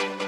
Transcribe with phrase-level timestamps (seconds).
[0.00, 0.27] House.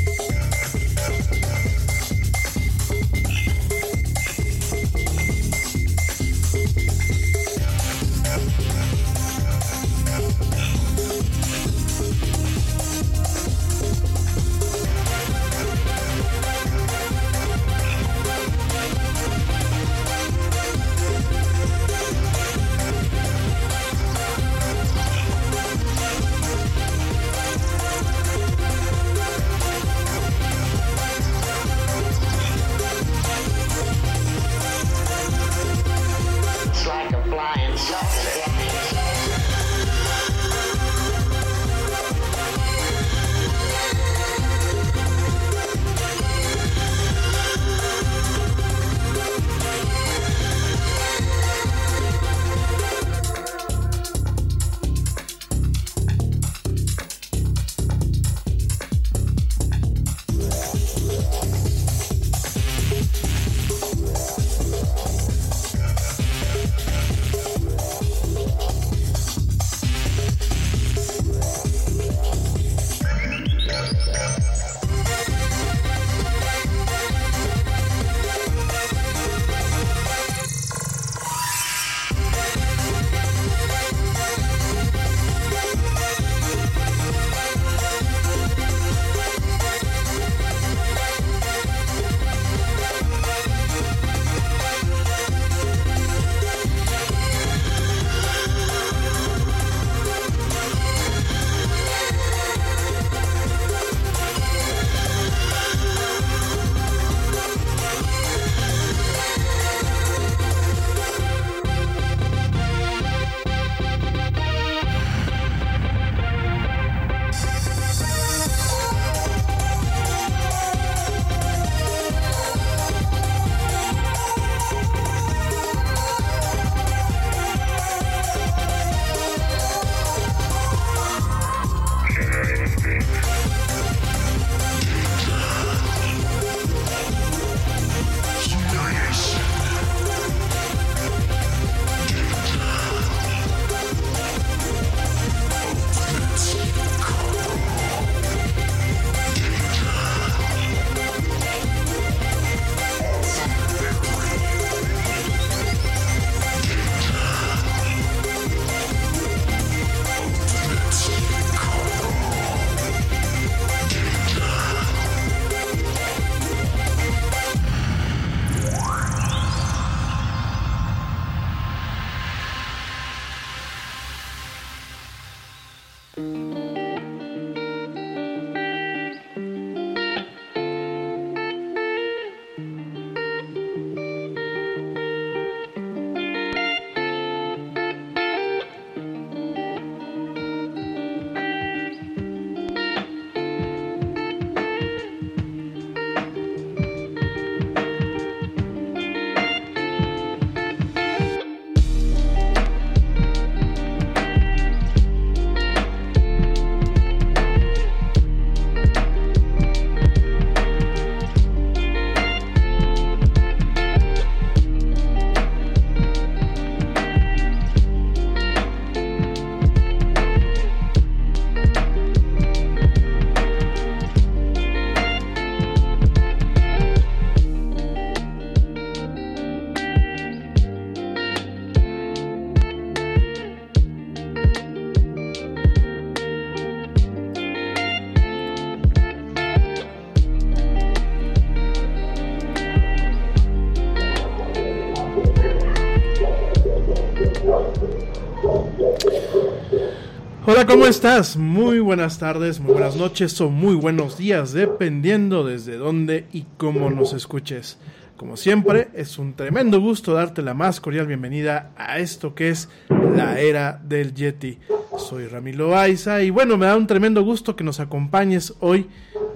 [250.61, 251.37] Hola, ¿cómo estás?
[251.37, 256.91] Muy buenas tardes, muy buenas noches o muy buenos días, dependiendo desde dónde y cómo
[256.91, 257.79] nos escuches.
[258.15, 262.69] Como siempre, es un tremendo gusto darte la más cordial bienvenida a esto que es
[262.89, 264.59] la era del Yeti.
[264.99, 268.87] Soy Ramiro Aiza y bueno, me da un tremendo gusto que nos acompañes hoy,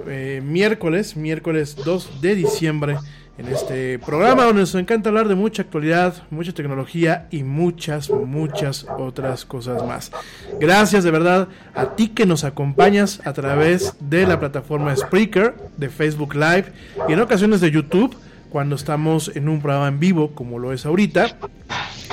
[0.06, 2.98] eh, miércoles, miércoles 2 de diciembre
[3.38, 8.86] en este programa donde nos encanta hablar de mucha actualidad, mucha tecnología y muchas, muchas
[8.98, 10.12] otras cosas más.
[10.60, 15.90] Gracias de verdad a ti que nos acompañas a través de la plataforma Spreaker, de
[15.90, 16.72] Facebook Live
[17.10, 18.16] y en ocasiones de YouTube
[18.50, 21.38] cuando estamos en un programa en vivo como lo es ahorita.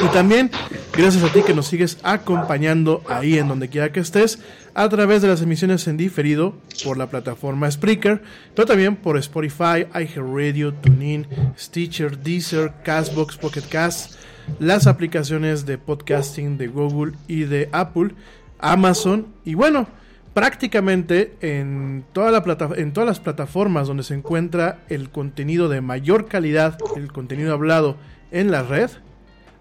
[0.03, 0.51] Y también
[0.97, 4.41] gracias a ti que nos sigues acompañando ahí en donde quiera que estés
[4.75, 8.21] a través de las emisiones en diferido por la plataforma Spreaker,
[8.57, 14.17] pero también por Spotify, iHeartRadio, TuneIn, Stitcher, Deezer, Castbox, Pocket Cast,
[14.59, 18.11] las aplicaciones de podcasting de Google y de Apple,
[18.59, 19.87] Amazon y bueno,
[20.35, 25.81] prácticamente en, toda la plata en todas las plataformas donde se encuentra el contenido de
[25.81, 27.97] mayor calidad, el contenido hablado
[28.33, 28.91] en la red,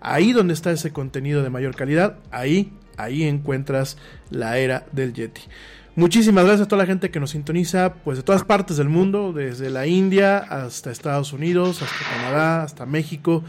[0.02, 3.98] ahí donde está ese contenido de mayor calidad, ahí, ahí encuentras
[4.30, 5.42] la era del Yeti.
[5.94, 9.34] Muchísimas gracias a toda la gente que nos sintoniza, pues de todas partes del mundo,
[9.34, 13.44] desde la India hasta Estados Unidos, hasta Canadá, hasta México,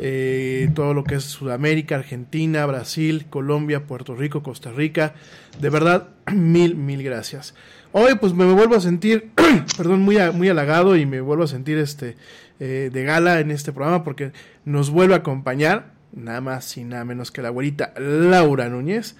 [0.00, 5.14] eh, todo lo que es Sudamérica, Argentina, Brasil, Colombia, Puerto Rico, Costa Rica.
[5.60, 7.54] De verdad, mil, mil gracias.
[7.92, 9.30] Hoy pues me vuelvo a sentir,
[9.76, 12.16] perdón, muy, muy halagado y me vuelvo a sentir este
[12.58, 14.32] eh, de gala en este programa porque
[14.64, 19.16] nos vuelve a acompañar nada más y nada menos que la abuelita Laura Núñez.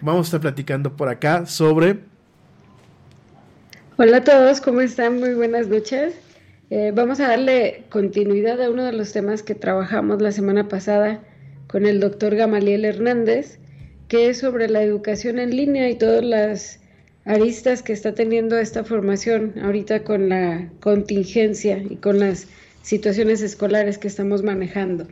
[0.00, 1.98] Vamos a estar platicando por acá sobre
[4.00, 5.18] Hola a todos, ¿cómo están?
[5.18, 6.14] Muy buenas noches.
[6.70, 11.20] Eh, vamos a darle continuidad a uno de los temas que trabajamos la semana pasada
[11.66, 13.58] con el doctor Gamaliel Hernández,
[14.06, 16.78] que es sobre la educación en línea y todas las
[17.24, 22.46] aristas que está teniendo esta formación ahorita con la contingencia y con las
[22.82, 25.08] situaciones escolares que estamos manejando.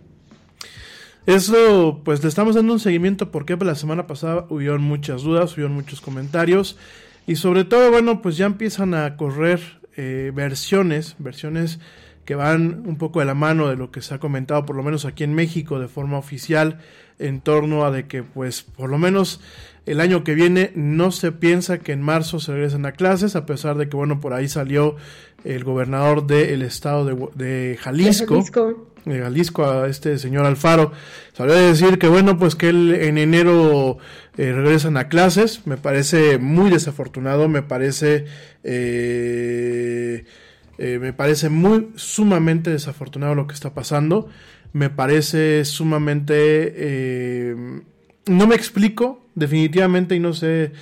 [1.26, 5.75] Eso, pues le estamos dando un seguimiento porque la semana pasada hubieron muchas dudas, hubieron
[5.75, 6.78] muchos comentarios.
[7.26, 9.60] Y sobre todo, bueno, pues ya empiezan a correr
[9.96, 11.81] eh, versiones, versiones
[12.24, 14.82] que van un poco de la mano de lo que se ha comentado, por lo
[14.82, 16.81] menos aquí en México, de forma oficial,
[17.19, 19.41] en torno a de que, pues, por lo menos
[19.86, 23.46] el año que viene no se piensa que en marzo se regresen a clases, a
[23.46, 24.96] pesar de que, bueno, por ahí salió
[25.46, 28.34] el gobernador del estado de, de Jalisco.
[28.34, 28.93] De Jalisco.
[29.05, 30.93] de Jalisco, a este señor Alfaro,
[31.32, 33.98] salió a decir que bueno, pues que él en enero
[34.36, 38.26] eh, regresan a clases, me parece muy desafortunado, me parece,
[38.65, 40.24] eh,
[40.79, 44.29] eh, me parece muy sumamente desafortunado lo que está pasando,
[44.72, 47.55] me parece sumamente,
[48.26, 50.72] no me explico definitivamente y no sé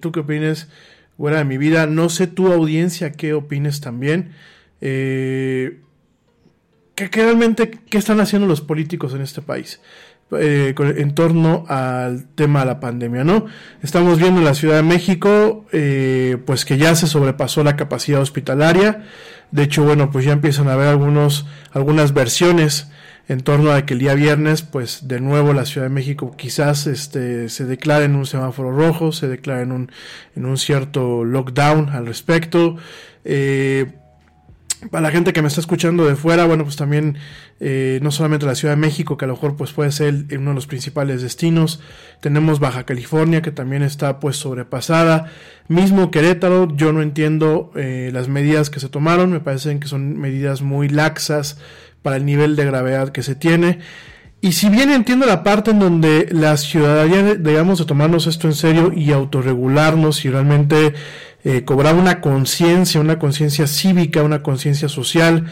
[0.00, 0.68] tú qué opinas,
[1.16, 4.32] fuera de mi vida, no sé tu audiencia qué opines también.
[4.80, 5.80] Eh,
[6.94, 9.80] ¿qué, realmente qué están haciendo los políticos en este país?
[10.32, 13.46] Eh, en torno al tema de la pandemia, ¿no?
[13.80, 18.20] Estamos viendo en la Ciudad de México, eh, pues que ya se sobrepasó la capacidad
[18.20, 19.04] hospitalaria.
[19.52, 22.90] De hecho, bueno, pues ya empiezan a haber algunos, algunas versiones
[23.28, 26.86] en torno a que el día viernes, pues de nuevo la Ciudad de México quizás
[26.86, 29.90] este, se declare en un semáforo rojo, se declare en un,
[30.36, 32.76] en un cierto lockdown al respecto.
[33.24, 33.86] Eh,
[34.90, 37.16] para la gente que me está escuchando de fuera, bueno, pues también
[37.60, 40.50] eh, no solamente la Ciudad de México, que a lo mejor pues puede ser uno
[40.50, 41.80] de los principales destinos,
[42.20, 45.32] tenemos Baja California, que también está pues sobrepasada,
[45.68, 50.18] mismo Querétaro, yo no entiendo eh, las medidas que se tomaron, me parecen que son
[50.18, 51.58] medidas muy laxas
[52.06, 53.80] para el nivel de gravedad que se tiene.
[54.40, 58.54] Y si bien entiendo la parte en donde la ciudadanía debemos de tomarnos esto en
[58.54, 60.94] serio y autorregularnos y realmente
[61.48, 65.44] eh, cobrar una conciencia, una conciencia cívica, una conciencia social,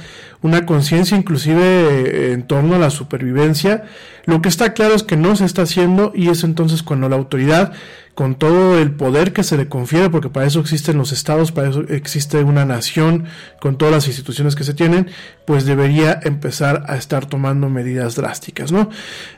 [0.43, 3.85] una conciencia inclusive eh, en torno a la supervivencia,
[4.25, 7.15] lo que está claro es que no se está haciendo y es entonces cuando la
[7.15, 7.75] autoridad
[8.17, 11.71] con todo el poder que se le confiere, porque para eso existen los estados, para
[11.71, 13.27] eso existe una nación,
[13.61, 15.11] con todas las instituciones que se tienen,
[15.47, 18.91] pues debería empezar a estar tomando medidas drásticas, ¿no?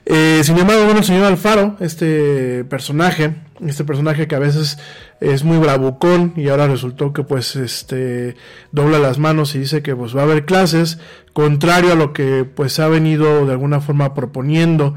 [0.07, 3.35] Eh, sin embargo, bueno, señor Alfaro, este personaje,
[3.65, 4.79] este personaje que a veces
[5.21, 8.37] es muy bravucón y ahora resultó que pues este
[8.73, 10.99] dobla las manos y dice que pues va a haber clases,
[11.33, 14.95] contrario a lo que pues ha venido de alguna forma proponiendo,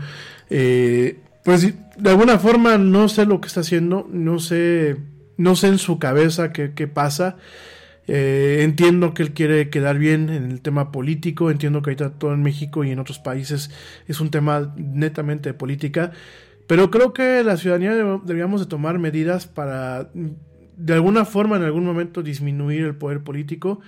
[0.50, 4.98] eh, pues de alguna forma no sé lo que está haciendo, no sé,
[5.38, 7.38] no sé en su cabeza qué, qué pasa.
[8.12, 12.34] Eh, entiendo que él quiere quedar bien en el tema político, entiendo que ahorita todo
[12.34, 13.70] en México y en otros países
[14.08, 16.12] es un tema netamente de política,
[16.70, 21.84] pero creo que la ciudadanía deberíamos de tomar medidas para de alguna forma en algún
[21.84, 23.80] momento disminuir el poder político.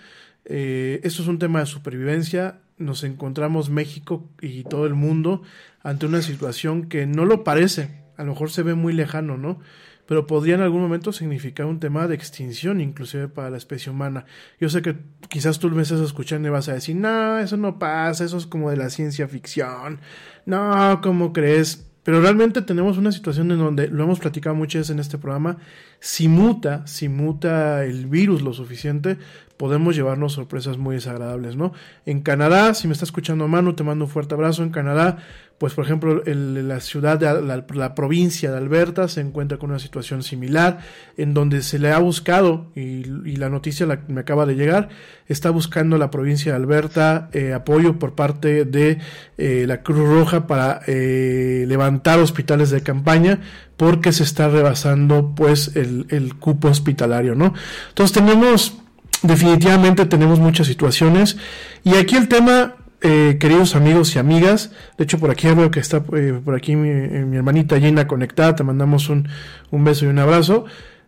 [0.46, 5.44] Eh, esto es un tema de supervivencia, nos encontramos México y todo el mundo
[5.84, 9.60] ante una situación que no lo parece, a lo mejor se ve muy lejano, ¿no?
[10.08, 14.26] Pero podría en algún momento significar un tema de extinción, inclusive para la especie humana.
[14.60, 14.98] Yo sé que
[15.30, 18.48] quizás tú me estás escuchando y vas a decir, no, eso no pasa, eso es
[18.48, 20.00] como de la ciencia ficción.
[20.48, 21.91] No, ¿cómo crees?
[22.04, 25.58] Pero realmente tenemos una situación en donde, lo hemos platicado muchas veces en este programa,
[26.02, 29.18] si muta, si muta el virus lo suficiente,
[29.56, 31.72] podemos llevarnos sorpresas muy desagradables, ¿no?
[32.08, 34.64] En Canadá, si me está escuchando Manu, te mando un fuerte abrazo.
[34.64, 35.18] En Canadá,
[35.60, 39.78] pues por ejemplo, el, la ciudad de la, provincia de Alberta se encuentra con una
[39.78, 40.80] situación similar,
[41.18, 43.04] en donde se le ha buscado, y,
[43.36, 44.90] la noticia la, me acaba de llegar,
[45.28, 48.98] está buscando la provincia de Alberta eh, apoyo por parte de
[49.38, 53.42] eh, la Cruz Roja para eh, levantar hospitales de campaña
[53.82, 57.56] porque se está rebasando pues el, el cupo hospitalario, ¿no?
[57.90, 58.78] Entonces tenemos
[59.24, 61.38] definitivamente tenemos muchas situaciones.
[61.84, 65.80] Y aquí el tema, eh, queridos amigos y amigas, de hecho por aquí veo que
[65.80, 69.28] está eh, por aquí mi, eh, mi, hermanita Gina conectada, te mandamos un,
[69.72, 70.66] un beso y un abrazo.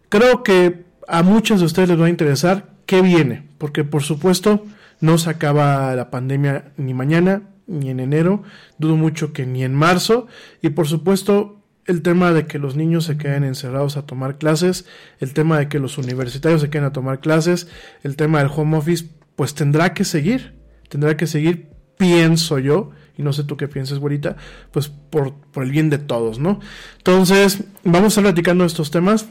[0.10, 4.66] Creo que a muchos de ustedes les va a interesar qué viene, porque por supuesto
[5.00, 8.42] no se acaba la pandemia ni mañana, ni en enero,
[8.80, 10.26] dudo mucho que ni en marzo,
[10.64, 14.86] y por supuesto el tema de que los niños se queden encerrados a tomar clases,
[15.20, 17.68] el tema de que los universitarios se queden a tomar clases,
[18.04, 20.54] el tema del home office, pues tendrá que seguir,
[20.90, 24.38] tendrá que seguir, pienso yo, y no sé tú qué piensas, güerita,
[24.72, 26.60] pues por, por el bien de todos, ¿no?
[26.98, 29.28] Entonces, vamos a estar platicando estos temas,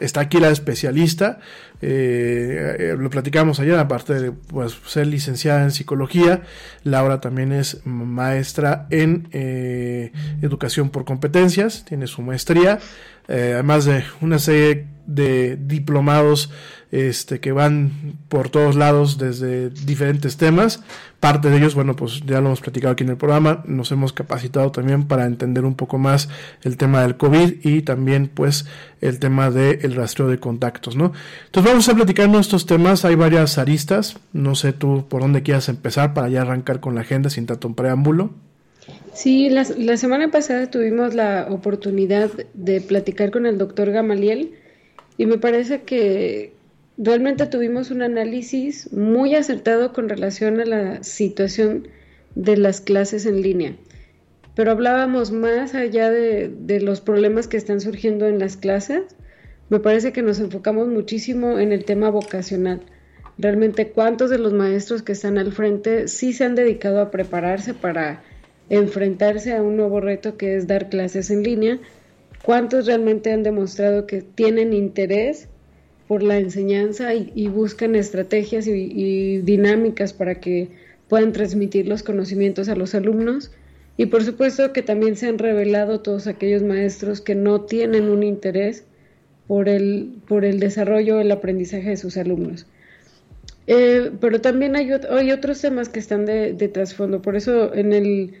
[0.00, 1.38] está aquí la especialista,
[1.80, 6.42] eh, eh, lo platicamos ayer, aparte de pues, ser licenciada en psicología,
[6.84, 12.78] Laura también es maestra en eh, educación por competencias, tiene su maestría,
[13.28, 16.52] además de una serie de diplomados
[16.96, 20.82] este, que van por todos lados desde diferentes temas.
[21.20, 24.14] Parte de ellos, bueno, pues ya lo hemos platicado aquí en el programa, nos hemos
[24.14, 26.30] capacitado también para entender un poco más
[26.62, 28.64] el tema del COVID y también pues
[29.02, 31.12] el tema del rastreo de contactos, ¿no?
[31.44, 35.68] Entonces vamos a platicar estos temas, hay varias aristas, no sé tú por dónde quieras
[35.68, 38.30] empezar para ya arrancar con la agenda sin tanto un preámbulo.
[39.12, 44.54] Sí, la semana pasada tuvimos la oportunidad de platicar con el doctor Gamaliel
[45.18, 46.55] y me parece que
[46.98, 51.88] realmente tuvimos un análisis muy acertado con relación a la situación
[52.34, 53.76] de las clases en línea.
[54.54, 59.02] Pero hablábamos más allá de, de, los problemas que están surgiendo en las clases.
[59.68, 62.80] Me parece que nos enfocamos muchísimo en el tema vocacional.
[63.36, 67.74] Realmente cuántos de los maestros que están al frente sí se han dedicado a prepararse
[67.74, 68.22] para
[68.70, 71.78] enfrentarse a un nuevo reto que es dar clases en línea.
[72.42, 75.48] Cuántos realmente han demostrado que tienen interés
[76.08, 80.68] por la enseñanza y, buscan estrategias y, dinámicas para que
[81.08, 83.50] puedan transmitir los conocimientos a los alumnos.
[83.96, 88.22] Y por supuesto que también se han revelado todos aquellos maestros que no tienen un
[88.22, 88.84] interés
[89.48, 92.66] por el, por el desarrollo, el aprendizaje de sus alumnos.
[93.66, 94.92] Eh, pero también hay,
[95.32, 97.22] otros temas que están de, de trasfondo.
[97.22, 98.34] Por eso en, el,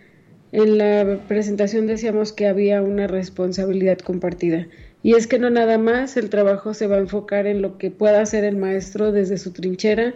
[0.52, 4.68] en la presentación decíamos que había una responsabilidad compartida.
[5.06, 7.92] Y es que no nada más el trabajo se va a enfocar en lo que
[7.92, 10.14] pueda hacer el maestro desde su trinchera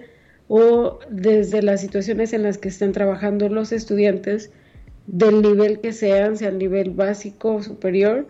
[0.48, 4.50] o desde las situaciones en las que están trabajando los estudiantes,
[5.06, 8.26] del nivel que sean, sea el nivel básico o superior,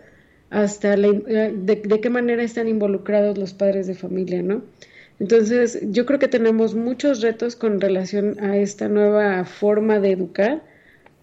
[0.51, 4.61] hasta eh, de, qué manera están involucrados los padres de familia, ¿no?
[5.19, 10.61] Entonces, yo creo que tenemos muchos retos con relación a esta nueva forma de educar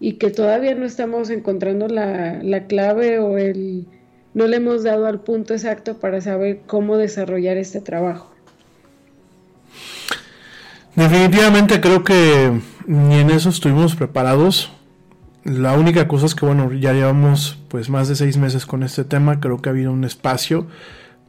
[0.01, 3.87] y que todavía no estamos encontrando la, la clave o el,
[4.33, 8.31] no le hemos dado al punto exacto para saber cómo desarrollar este trabajo.
[10.95, 14.71] Definitivamente creo que ni en eso estuvimos preparados.
[15.43, 19.03] La única cosa es que, bueno, ya llevamos pues más de seis meses con este
[19.05, 19.39] tema.
[19.39, 20.67] Creo que ha habido un espacio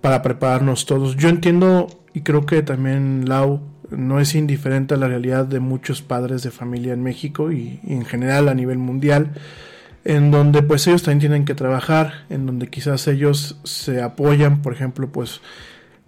[0.01, 1.17] para prepararnos todos.
[1.17, 6.03] Yo entiendo y creo que también Lau no es indiferente a la realidad de muchos
[6.03, 9.33] padres de familia en México y, en general a nivel mundial,
[10.05, 14.73] en donde pues ellos también tienen que trabajar, en donde quizás ellos se apoyan, por
[14.73, 15.41] ejemplo, pues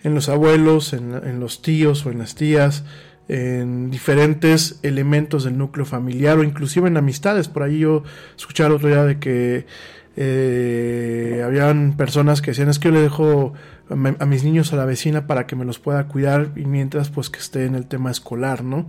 [0.02, 2.84] en los abuelos, en, en los tíos o en las tías,
[3.28, 7.48] en diferentes elementos del núcleo familiar o inclusive en amistades.
[7.48, 8.02] Por ahí yo
[8.36, 9.66] escuchaba el otro día de que
[10.16, 13.54] eh, habían personas que decían es que yo le dejo
[13.88, 17.30] a, mis niños a la vecina para que me los pueda cuidar y mientras pues
[17.30, 18.88] que esté en el tema escolar, ¿no?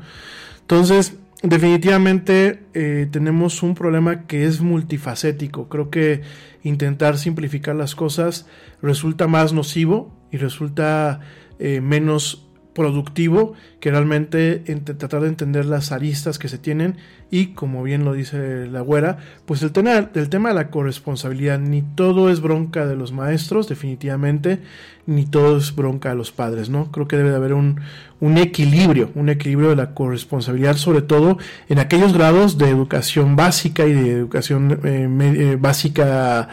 [0.61, 5.67] Entonces, definitivamente eh, tenemos un problema que es multifacético.
[5.69, 6.21] Creo que
[6.63, 8.47] intentar simplificar las cosas
[8.81, 11.19] resulta más nocivo y resulta
[11.59, 14.59] eh, menos productivo que realmente
[14.97, 16.95] tratar de entender las aristas que se tienen
[17.29, 21.59] y como bien lo dice la güera, pues el tema, el tema de la corresponsabilidad,
[21.59, 24.59] ni todo es bronca de los maestros definitivamente,
[25.07, 26.91] ni todo es bronca de los padres, ¿no?
[26.91, 27.81] Creo que debe de haber un,
[28.19, 31.37] un equilibrio, un equilibrio de la corresponsabilidad, sobre todo
[31.69, 36.49] en aquellos grados de educación básica y de educación eh, eh, básica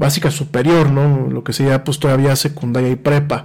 [0.00, 1.28] básica superior, ¿no?
[1.28, 3.44] Lo que sería pues todavía secundaria y prepa.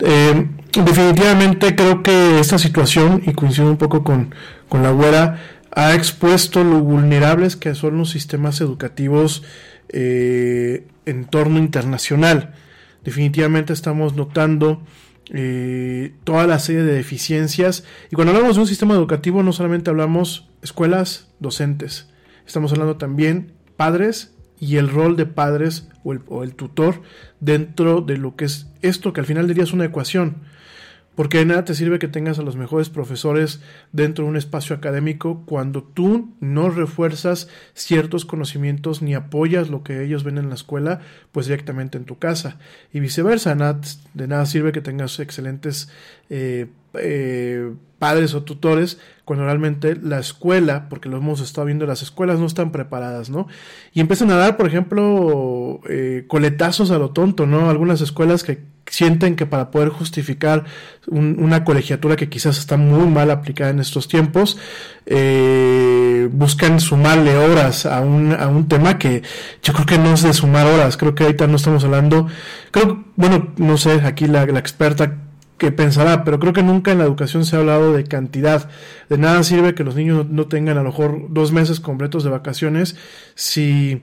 [0.00, 0.48] Eh,
[0.84, 4.34] definitivamente creo que esta situación, y coincido un poco con,
[4.68, 5.38] con la güera,
[5.72, 9.42] ha expuesto lo vulnerables que son los sistemas educativos
[9.88, 12.54] eh, en torno internacional.
[13.04, 14.82] Definitivamente estamos notando
[15.30, 17.84] eh, toda la serie de deficiencias.
[18.10, 22.08] Y cuando hablamos de un sistema educativo, no solamente hablamos escuelas, docentes,
[22.46, 27.02] estamos hablando también padres y el rol de padres o el, tutor
[27.40, 30.36] dentro de lo que es esto, que al final del día es una ecuación.
[31.14, 33.60] Porque de nada te sirve que tengas a los mejores profesores
[33.92, 40.04] dentro de un espacio académico cuando tú no refuerzas ciertos conocimientos ni apoyas lo que
[40.04, 42.58] ellos ven en la escuela, pues directamente en tu casa.
[42.92, 43.54] Y viceversa,
[44.14, 45.88] de nada sirve que tengas excelentes
[46.30, 47.72] eh, eh,
[48.04, 52.44] padres o tutores cuando realmente la escuela, porque lo hemos estado viendo, las escuelas no
[52.44, 53.48] están preparadas, ¿no?
[53.94, 57.70] Y empiezan a dar, por ejemplo, eh, coletazos a lo tonto, ¿no?
[57.70, 60.64] Algunas escuelas que sienten que para poder justificar
[61.06, 64.58] una colegiatura que quizás está muy mal aplicada en estos tiempos,
[65.06, 69.22] eh, buscan sumarle horas a un, a un tema que
[69.62, 72.26] yo creo que no es de sumar horas, creo que ahorita no estamos hablando,
[72.70, 75.24] creo, bueno, no sé, aquí la experta
[75.58, 78.68] que pensará, pero creo que nunca en la educación se ha hablado de cantidad.
[79.08, 82.30] De nada sirve que los niños no tengan a lo mejor dos meses completos de
[82.30, 82.96] vacaciones
[83.34, 84.02] si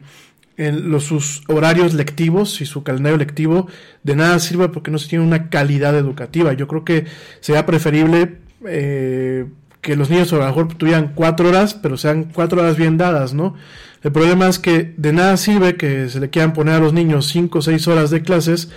[0.58, 3.68] en los, sus horarios lectivos, si su calendario lectivo,
[4.04, 6.54] de nada sirve porque no se tiene una calidad educativa.
[6.54, 7.06] Yo creo que
[7.40, 9.48] sería preferible eh,
[9.82, 13.34] que los niños a lo mejor tuvieran cuatro horas, pero sean cuatro horas bien dadas,
[13.34, 13.56] ¿no?
[14.04, 17.28] El problema es que de nada sirve que se le quieran poner a los niños
[17.28, 18.72] cinco o seis horas de clases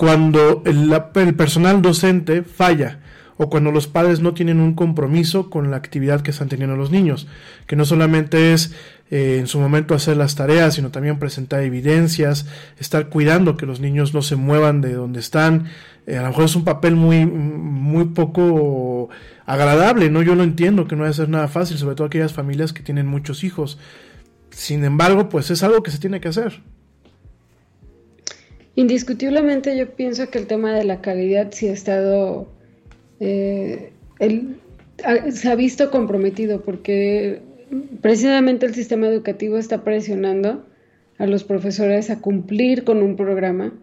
[0.00, 3.00] cuando el, personal docente falla
[3.36, 6.90] o cuando los padres no tienen un compromiso con la actividad que están teniendo los
[6.90, 7.28] niños,
[7.66, 8.72] que no solamente es
[9.10, 12.46] eh, en su momento hacer las tareas, sino también presentar evidencias,
[12.78, 15.66] estar cuidando que los niños no se muevan de donde están.
[16.06, 19.10] Eh, a lo mejor es un papel muy, muy poco
[19.44, 20.22] agradable, ¿no?
[20.22, 22.82] Yo lo entiendo que no va a ser nada fácil, sobre todo aquellas familias que
[22.82, 23.78] tienen muchos hijos.
[24.48, 26.62] Sin embargo, pues es algo que se tiene que hacer.
[28.80, 32.48] Indiscutiblemente yo pienso que el tema de la calidad sí ha estado,
[33.20, 33.92] eh,
[35.32, 37.42] se ha visto comprometido porque
[38.00, 40.64] precisamente el sistema educativo está presionando
[41.18, 43.74] a los profesores a cumplir con un programa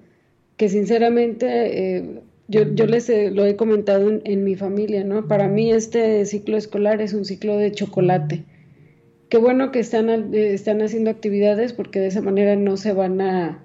[0.55, 5.27] que sinceramente eh, yo, les lo he comentado en, mi familia, ¿no?
[5.27, 8.45] Para mí este ciclo escolar es un ciclo de chocolate.
[9.29, 13.63] Qué bueno que están, están haciendo actividades porque de esa manera no se van a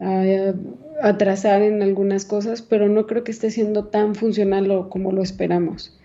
[0.00, 0.54] a,
[1.02, 5.98] atrasar en algunas cosas, pero no creo que esté siendo tan funcional como lo esperamos.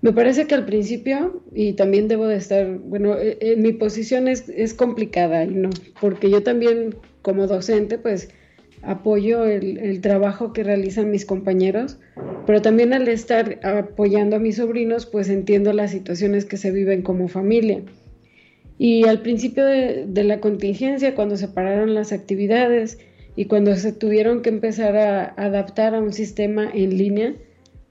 [0.00, 4.28] Me parece que al principio, y también debo de estar, bueno, eh, eh, mi posición
[4.28, 5.70] es, es, complicada, ¿no?
[6.00, 8.28] porque yo también como docente, pues
[8.82, 11.98] apoyo el, el, trabajo que realizan mis compañeros,
[12.46, 17.02] pero también al estar apoyando a mis sobrinos, pues entiendo las situaciones que se viven
[17.02, 17.82] como familia.
[18.78, 22.98] Y al principio de, la contingencia, cuando se pararon las actividades
[23.38, 27.34] y cuando se tuvieron que empezar a adaptar a un sistema en línea,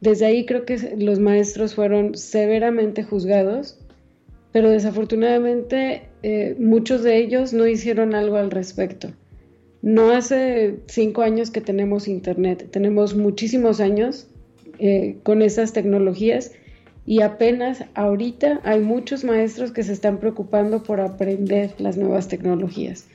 [0.02, 3.80] desde ahí creo que los maestros fueron severamente juzgados,
[4.52, 9.14] pero desafortunadamente eh, muchos de ellos no hicieron algo al respecto.
[9.82, 14.28] No hace cinco años que tenemos Internet, tenemos muchísimos años
[14.80, 16.52] eh, con esas tecnologías
[17.06, 23.08] y apenas ahorita hay muchos maestros que se están preocupando por aprender las nuevas tecnologías.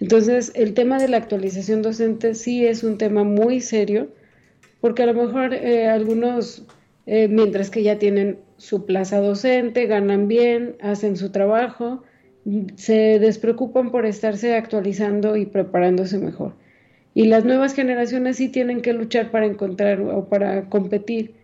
[0.00, 4.08] Entonces, el tema de la actualización docente sí es un tema muy serio,
[4.80, 6.64] porque a lo mejor eh, algunos,
[7.06, 12.04] eh, mientras que ya tienen su plaza docente, ganan bien, hacen su trabajo,
[12.76, 16.54] se despreocupan por estarse actualizando y preparándose mejor.
[17.14, 21.34] Y las nuevas generaciones sí tienen que luchar para encontrar o para competir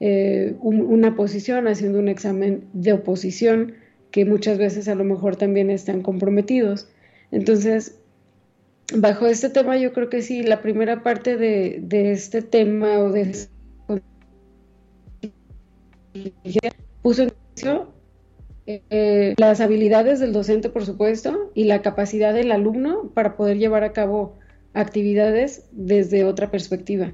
[0.00, 3.74] eh, una posición, haciendo un examen de oposición,
[4.10, 6.88] que muchas veces a lo mejor también están comprometidos.
[7.32, 7.98] Entonces,
[8.96, 13.48] bajo este tema yo creo que sí, la primera parte de, este tema o de
[17.02, 17.32] puso en
[18.66, 23.82] eh, las habilidades del docente, por supuesto, y la capacidad del alumno para poder llevar
[23.82, 24.38] a cabo
[24.72, 27.12] actividades desde otra perspectiva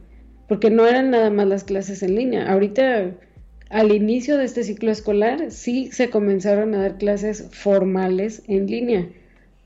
[0.49, 2.51] porque no eran nada más las clases en línea.
[2.51, 3.13] Ahorita,
[3.69, 9.09] al inicio de este ciclo escolar, sí se comenzaron a dar clases formales en línea,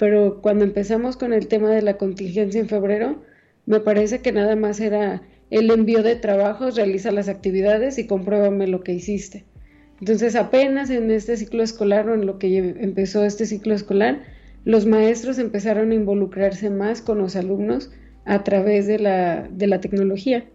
[0.03, 3.23] pero cuando empezamos con el tema de la contingencia en febrero,
[3.67, 8.67] me parece que nada más era el envío de trabajos, realiza las actividades y compruébame
[8.67, 9.45] lo que hiciste.
[10.01, 14.25] Entonces apenas en este ciclo escolar o en lo que empezó este ciclo escolar,
[14.65, 17.93] los maestros empezaron a involucrarse más con los alumnos
[18.25, 20.47] a través de la, tecnología.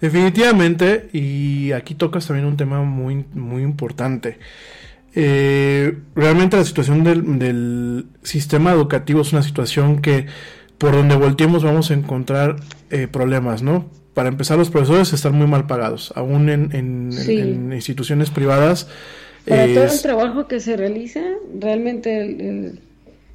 [0.00, 4.38] Definitivamente, y aquí tocas también un tema muy, muy importante.
[5.18, 10.26] Eh, realmente la situación del, sistema educativo es una situación que
[10.76, 12.56] por donde volteemos vamos a encontrar
[12.90, 13.90] eh, problemas, ¿no?
[14.12, 18.88] Para empezar, los profesores están muy mal pagados, aún en, instituciones privadas.
[19.46, 21.20] Para todo el trabajo que se realiza,
[21.58, 22.72] realmente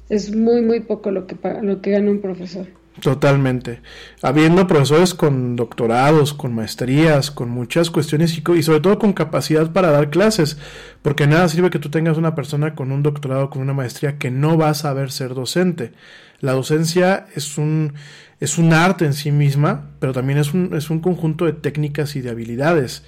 [0.08, 2.66] es muy, muy poco lo que, lo que gana un profesor.
[3.00, 3.80] Totalmente.
[4.20, 9.90] Habiendo profesores con doctorados, con maestrías, con muchas cuestiones y, sobre todo con capacidad para
[9.90, 10.58] dar clases,
[11.00, 14.30] porque nada sirve que tú tengas una persona con un doctorado, con una maestría que
[14.30, 15.92] no va a saber ser docente.
[16.40, 17.94] La docencia es un,
[18.40, 22.14] es un arte en sí misma, pero también es un, es un conjunto de técnicas
[22.14, 23.04] y de habilidades.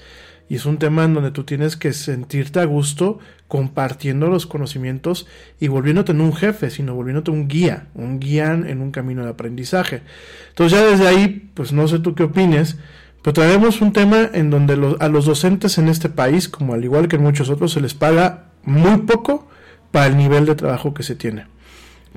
[0.48, 5.26] Y es un tema en donde tú tienes que sentirte a gusto compartiendo los conocimientos
[5.58, 9.30] y volviéndote en un jefe, sino volviéndote un guía, un guía en un camino de
[9.30, 10.02] aprendizaje.
[10.50, 12.76] Entonces ya desde ahí, pues no sé tú qué opines,
[13.22, 17.08] pero traemos un tema en donde a los docentes en este país, como al igual
[17.08, 19.48] que en muchos otros, se les paga muy poco
[19.90, 21.46] para el nivel de trabajo que se tiene.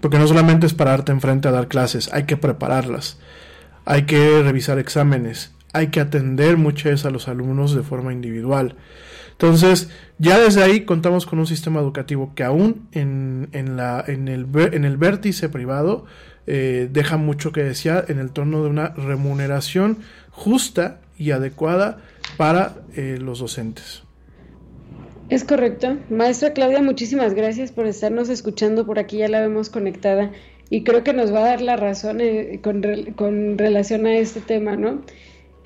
[0.02, 3.20] Porque no solamente es pararte enfrente a dar clases, hay que prepararlas,
[3.86, 8.76] hay que revisar exámenes, hay que atender muchas veces a los alumnos de forma individual.
[9.32, 14.48] Entonces, ya desde ahí contamos con un sistema educativo que aún en, la, en, el,
[14.74, 16.06] en el vértice privado
[16.48, 20.00] eh, deja mucho que desear en el torno de una remuneración
[20.32, 22.00] justa y adecuada
[22.38, 24.02] para eh, los docentes.
[25.30, 25.98] Es correcto.
[26.10, 30.32] Maestra Claudia, muchísimas gracias por estarnos escuchando por aquí, ya la vemos conectada
[30.70, 32.82] y creo que nos va a dar la razón eh, con,
[33.16, 35.02] con relación a este tema, ¿no?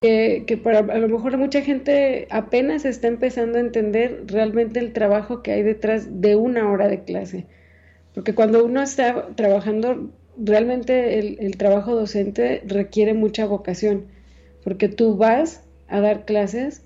[0.00, 5.42] Que, para a lo mejor mucha gente apenas está empezando a entender realmente el trabajo
[5.42, 7.46] que hay detrás de una hora de clase.
[8.14, 14.06] Porque cuando uno está trabajando, realmente el, trabajo docente requiere mucha vocación.
[14.64, 16.82] Porque tú vas a dar clases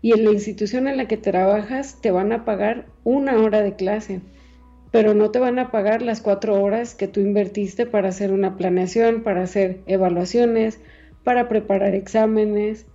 [0.00, 3.74] y en la institución en la que trabajas te van a pagar una hora de
[3.74, 4.20] clase,
[4.90, 8.56] pero no te van a pagar las cuatro horas que tú invertiste para hacer una
[8.56, 10.78] planeación, para hacer evaluaciones,
[11.28, 12.86] para preparar exámenes,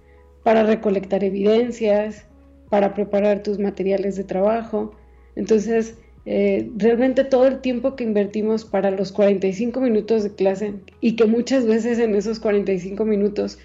[0.41, 2.25] para recolectar evidencias,
[2.71, 4.95] para preparar tus materiales de trabajo.
[5.35, 11.15] Entonces, eh, realmente todo el tiempo que invertimos para los 45 minutos de clase y
[11.15, 13.59] que muchas veces en esos 45 minutos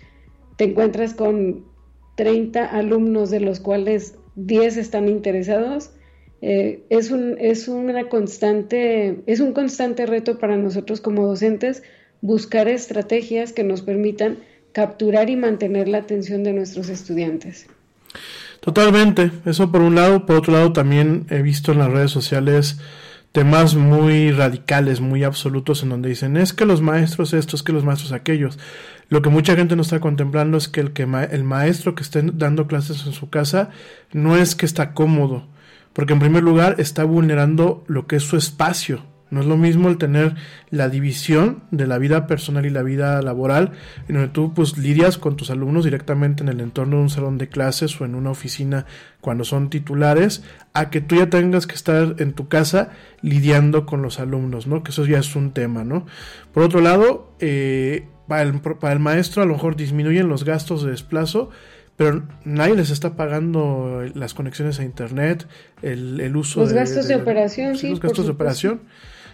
[0.59, 1.65] te encuentras con
[2.17, 5.93] 30 alumnos de los cuales 10 están interesados,
[6.43, 11.83] eh, es, un, es, una constante, es un constante reto para nosotros como docentes
[12.21, 14.41] buscar estrategias que nos permitan
[14.73, 17.67] capturar y mantener la atención de nuestros estudiantes.
[18.61, 22.79] Totalmente, eso por un lado, por otro lado también he visto en las redes sociales
[23.33, 27.85] temas muy radicales, muy absolutos en donde dicen es que los maestros estos, que los
[27.85, 28.59] maestros aquellos.
[29.11, 32.23] Lo que mucha gente no está contemplando es que el, que el maestro que esté
[32.23, 33.71] dando clases en su casa
[34.13, 35.47] no es que está cómodo,
[35.93, 39.89] porque en primer lugar está vulnerando lo que es su espacio, no es lo mismo
[39.89, 40.35] el tener
[40.71, 43.73] la división de la vida personal y la vida laboral,
[44.09, 47.39] en donde tú pues lidias con tus alumnos directamente en el entorno de un salón
[47.39, 48.87] de clases o en una oficina
[49.21, 54.03] cuando son titulares, a que tú ya tengas que estar en tu casa lidiando con
[54.03, 54.83] los alumnos, ¿no?
[54.83, 56.07] Que eso ya es un tema, ¿no?
[56.53, 60.85] Por otro lado, eh, para, el, para el maestro a lo mejor disminuyen los gastos
[60.85, 61.51] de desplazo,
[61.97, 65.49] pero nadie les está pagando las conexiones a internet,
[65.83, 68.83] el, el uso los gastos de, operación, sí, los gastos de operación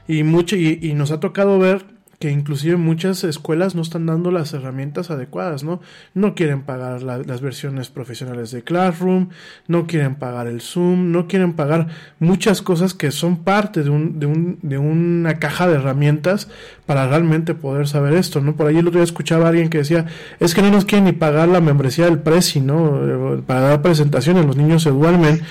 [0.07, 4.31] y mucho y, y, nos ha tocado ver que inclusive muchas escuelas no están dando
[4.31, 5.81] las herramientas adecuadas, ¿no?
[6.15, 9.29] No quieren pagar las versiones profesionales de Classroom,
[9.69, 11.89] no quieren pagar el Zoom, no quieren pagar
[12.21, 16.49] muchas cosas que son parte de, un, de, un, de una caja de herramientas
[16.87, 18.57] para realmente poder saber esto, ¿no?
[18.57, 20.07] Por ahí el otro día escuchaba a alguien que decía,
[20.41, 23.43] es que no nos quieren ni pagar la membresía del Prezi, ¿no?
[23.47, 25.43] Para dar presentaciones, los niños se duermen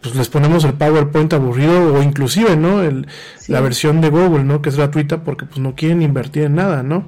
[0.00, 2.82] pues les ponemos el PowerPoint aburrido o inclusive, ¿no?
[2.82, 3.06] El,
[3.48, 4.62] La versión de Google, ¿no?
[4.62, 7.04] Que es gratuita porque pues no quieren invertir en nada, ¿no?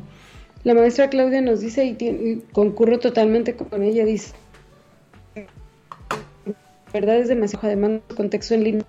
[0.64, 4.34] La maestra Claudia nos dice y, concurro totalmente con ella, dice,
[6.92, 8.84] verdad es demasiado demanda contexto en línea,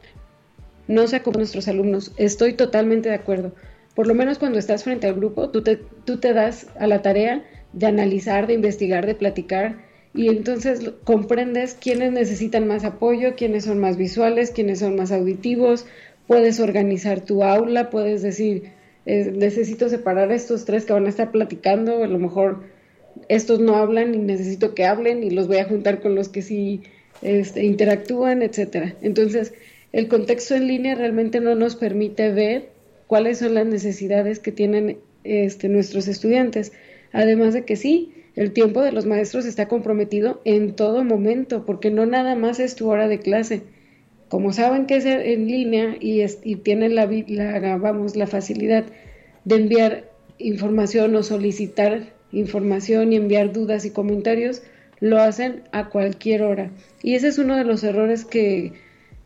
[0.88, 3.54] no se con nuestros alumnos, estoy totalmente de acuerdo.
[3.96, 7.02] Por lo menos cuando estás frente al grupo, tú te, tú te das a la
[7.02, 9.78] tarea de analizar, de investigar, de platicar,
[10.14, 15.86] y entonces comprendes quiénes necesitan más apoyo, quiénes son más visuales, quiénes son más auditivos,
[16.28, 18.72] puedes organizar tu aula, puedes decir,
[19.06, 22.64] eh, necesito separar estos tres que van a estar platicando, a lo mejor
[23.30, 26.42] estos no hablan y necesito que hablen y los voy a juntar con los que
[26.42, 26.82] sí
[27.22, 28.96] este, interactúan, etcétera.
[29.02, 29.54] Entonces,
[29.92, 32.70] el contexto en línea realmente no nos permite ver
[33.08, 36.72] cuáles son las necesidades que tienen este, nuestros estudiantes.
[37.12, 41.92] Además de que sí, el tiempo de los maestros está comprometido en todo momento, porque
[41.92, 43.64] no nada más es tu hora de clase.
[44.30, 46.26] Como saben que es en línea y,
[46.58, 48.86] tienen la, la, vamos, la facilidad
[49.44, 54.64] de enviar información o solicitar información y enviar dudas y comentarios,
[55.02, 56.72] lo hacen a cualquier hora.
[57.04, 58.72] Y ese es uno de los errores que,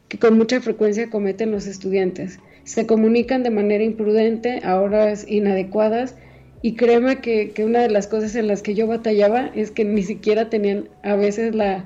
[0.07, 2.39] que con mucha frecuencia cometen los estudiantes.
[2.63, 6.15] Se comunican de manera imprudente a horas inadecuadas
[6.65, 10.01] y créeme que, una de las cosas en las que yo batallaba es que ni
[10.01, 11.85] siquiera tenían a veces la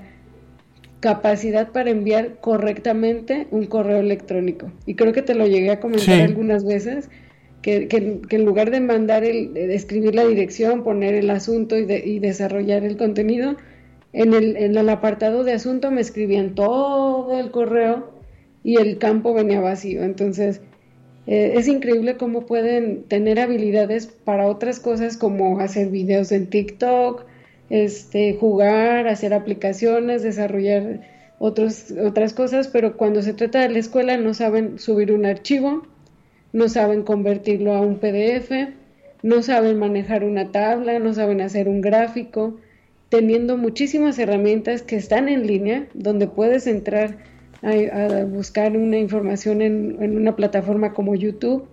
[1.01, 4.71] capacidad para enviar correctamente un correo electrónico.
[4.85, 7.09] Y creo que te lo llegué a comentar algunas veces,
[7.61, 12.19] que, que, en lugar de mandar el, escribir la dirección, poner el asunto y, y
[12.19, 13.57] desarrollar el contenido,
[14.13, 18.13] en el, en el apartado de asunto me escribían todo el correo
[18.63, 20.03] y el campo venía vacío.
[20.03, 20.61] Entonces,
[21.31, 27.23] eh, es increíble cómo pueden tener habilidades para otras cosas como hacer videos en TikTok,
[27.69, 31.01] este, jugar, hacer aplicaciones, desarrollar
[31.37, 35.83] otras cosas, pero cuando se trata de la escuela no saben subir un archivo,
[36.51, 38.73] no saben convertirlo a un PDF,
[39.21, 42.57] no saben manejar una tabla, no saben hacer un gráfico,
[43.09, 47.17] teniendo muchísimas herramientas que están en línea, donde puedes entrar
[47.61, 51.67] a, buscar una información en, en, una plataforma como YouTube,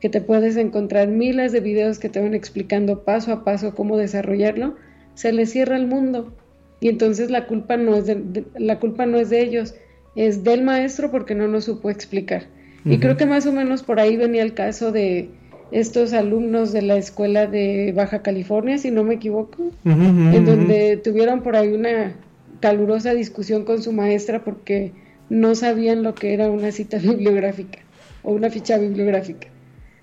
[0.00, 3.96] que te puedes encontrar miles de videos que te van explicando paso a paso cómo
[3.96, 4.76] desarrollarlo,
[5.14, 6.32] se les cierra el mundo.
[6.80, 9.74] Y entonces la culpa no es de, la culpa no es de ellos,
[10.14, 12.44] es del maestro porque no nos supo explicar.
[12.84, 15.28] Y creo que más o menos por ahí venía el caso de
[15.72, 21.42] estos alumnos de la escuela de Baja California, si no me equivoco, en donde tuvieron
[21.42, 22.14] por ahí una
[22.60, 24.92] calurosa discusión con su maestra porque
[25.30, 27.80] no sabían lo que era una cita bibliográfica
[28.22, 29.48] o una ficha bibliográfica.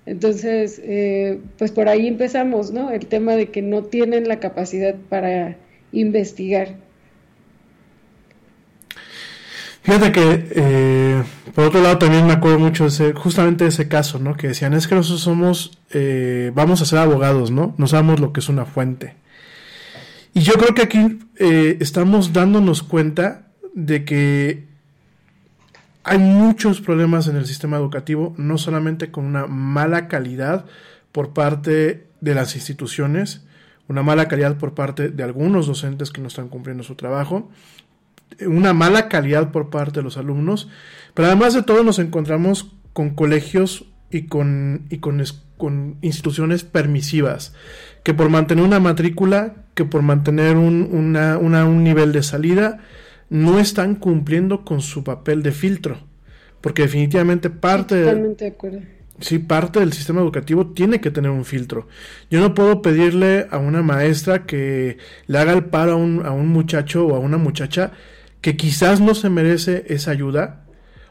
[0.06, 2.90] Entonces, eh, pues por ahí empezamos, ¿no?
[2.90, 5.56] El tema de que no tienen la capacidad para
[5.90, 6.76] investigar.
[9.82, 11.22] Fíjate que, eh,
[11.54, 14.36] por otro lado, también me acuerdo mucho de ese, justamente ese caso, ¿no?
[14.36, 17.74] Que decían, es que nosotros somos, eh, vamos a ser abogados, ¿no?
[17.76, 19.14] No sabemos lo que es una fuente.
[20.34, 24.65] Y yo creo que aquí estamos dándonos cuenta de que
[26.06, 30.64] hay muchos problemas en el sistema educativo, no solamente con una mala calidad
[31.10, 33.44] por parte de las instituciones,
[33.88, 37.50] una mala calidad por parte de algunos docentes que no están cumpliendo su trabajo,
[38.40, 40.68] una mala calidad por parte de los alumnos,
[41.12, 45.24] pero además de todo nos encontramos con colegios y con, y con,
[46.02, 47.52] instituciones permisivas,
[48.04, 52.78] que por mantener una matrícula, que por mantener un nivel de salida,
[53.30, 55.98] no están cumpliendo con su papel de filtro,
[56.60, 58.02] porque definitivamente parte...
[58.02, 58.80] Totalmente de acuerdo
[59.20, 61.88] sí, parte del sistema educativo tiene que tener un filtro.
[62.30, 66.32] Yo no puedo pedirle a una maestra que le haga el paro a un, a
[66.32, 67.92] un muchacho o a una muchacha
[68.40, 70.64] que quizás no se merece esa ayuda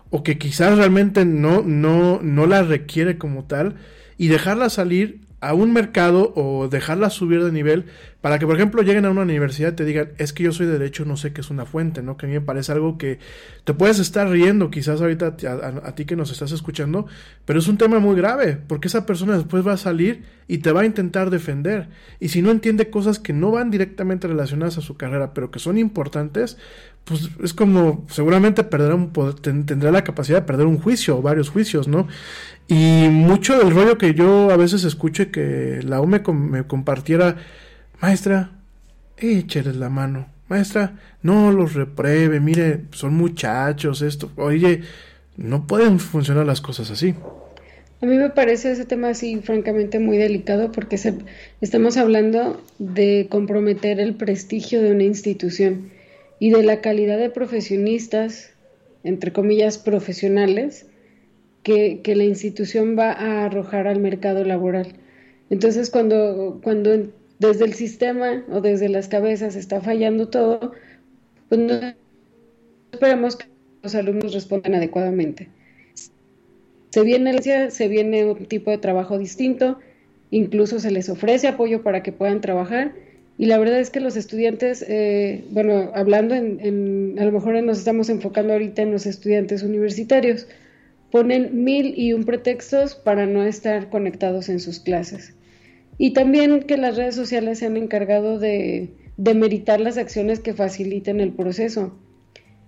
[0.10, 3.76] o que quizás realmente no, no, no la requiere como tal
[4.18, 7.86] y dejarla salir a un mercado o dejarla subir de nivel
[8.26, 10.66] para que, por ejemplo, lleguen a una universidad y te digan, es que yo soy
[10.66, 12.18] de derecho, no sé qué es una fuente, ¿no?
[12.18, 13.20] Que a mí me parece algo que
[13.66, 15.38] te puedes estar riendo quizás ahorita
[15.84, 17.06] a, ti que nos estás escuchando,
[17.46, 20.72] pero es un tema muy grave, porque esa persona después va a salir y te
[20.72, 21.90] va a intentar defender.
[22.20, 25.60] Y si no entiende cosas que no van directamente relacionadas a su carrera, pero que
[25.60, 26.58] son importantes,
[27.04, 31.50] pues es como seguramente perderá un tendrá la capacidad de perder un juicio o varios
[31.50, 32.08] juicios, ¿no?
[32.68, 37.38] Y mucho del rollo que yo a veces escucho y que la U me, compartiera,
[38.06, 38.52] maestra,
[39.18, 44.82] écheles la mano, maestra, no los repruebe, mire, son muchachos, esto, oye,
[45.38, 47.16] no pueden funcionar las cosas así.
[48.04, 51.00] A mí me parece ese tema así, francamente, muy delicado porque
[51.62, 55.90] estamos hablando de comprometer el prestigio de una institución
[56.38, 58.52] y de la calidad de profesionistas,
[59.04, 60.86] entre comillas, profesionales,
[61.64, 64.94] que, la institución va a arrojar al mercado laboral.
[65.50, 66.94] Entonces, cuando, cuando
[67.40, 70.74] desde el sistema o desde las cabezas está fallando todo,
[71.50, 71.94] pues no
[72.92, 73.46] esperamos que
[73.84, 75.50] los alumnos respondan adecuadamente.
[76.92, 79.80] Se viene, se viene un tipo de trabajo distinto,
[80.32, 82.94] incluso se les ofrece apoyo para que puedan trabajar,
[83.38, 87.80] y la verdad es que los estudiantes, eh, bueno, hablando en, a lo mejor nos
[87.80, 90.48] estamos enfocando ahorita en los estudiantes universitarios,
[91.12, 95.34] ponen mil y un pretextos para no estar conectados en sus clases.
[95.98, 100.54] Y también que las redes sociales se han encargado de, de meritar las acciones que
[100.54, 101.98] faciliten el proceso.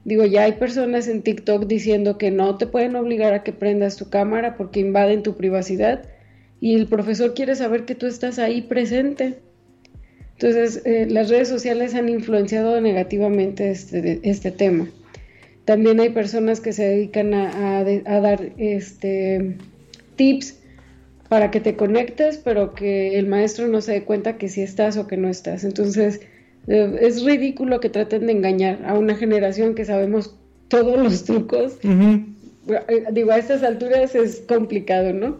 [0.05, 3.97] Digo, ya hay personas en TikTok diciendo que no te pueden obligar a que prendas
[3.97, 6.03] tu cámara porque invaden tu privacidad
[6.61, 9.39] y el profesor quiere saber que tú estás ahí presente.
[10.33, 14.89] Entonces, eh, las redes sociales han influenciado negativamente este, este tema.
[15.65, 19.57] También hay personas que se dedican a, dar este,
[20.15, 20.59] tips
[21.29, 24.97] para que te conectes, pero que el maestro no se dé cuenta que si estás
[24.97, 25.63] o que no estás.
[25.63, 26.21] Entonces,
[26.67, 30.35] eh, es ridículo que traten de engañar a una generación que sabemos
[30.67, 31.77] todos los trucos.
[31.83, 35.39] Eh, digo, a estas alturas es complicado, ¿no?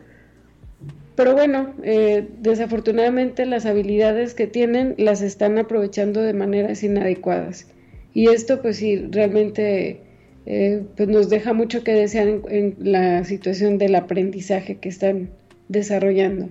[1.17, 7.65] Pero bueno, eh, desafortunadamente las habilidades que tienen las están aprovechando de maneras inadecuadas.
[8.13, 10.01] Y esto pues sí, realmente
[10.45, 15.29] eh, pues nos deja mucho que desear en, la situación del aprendizaje que están
[15.67, 16.49] desarrollando.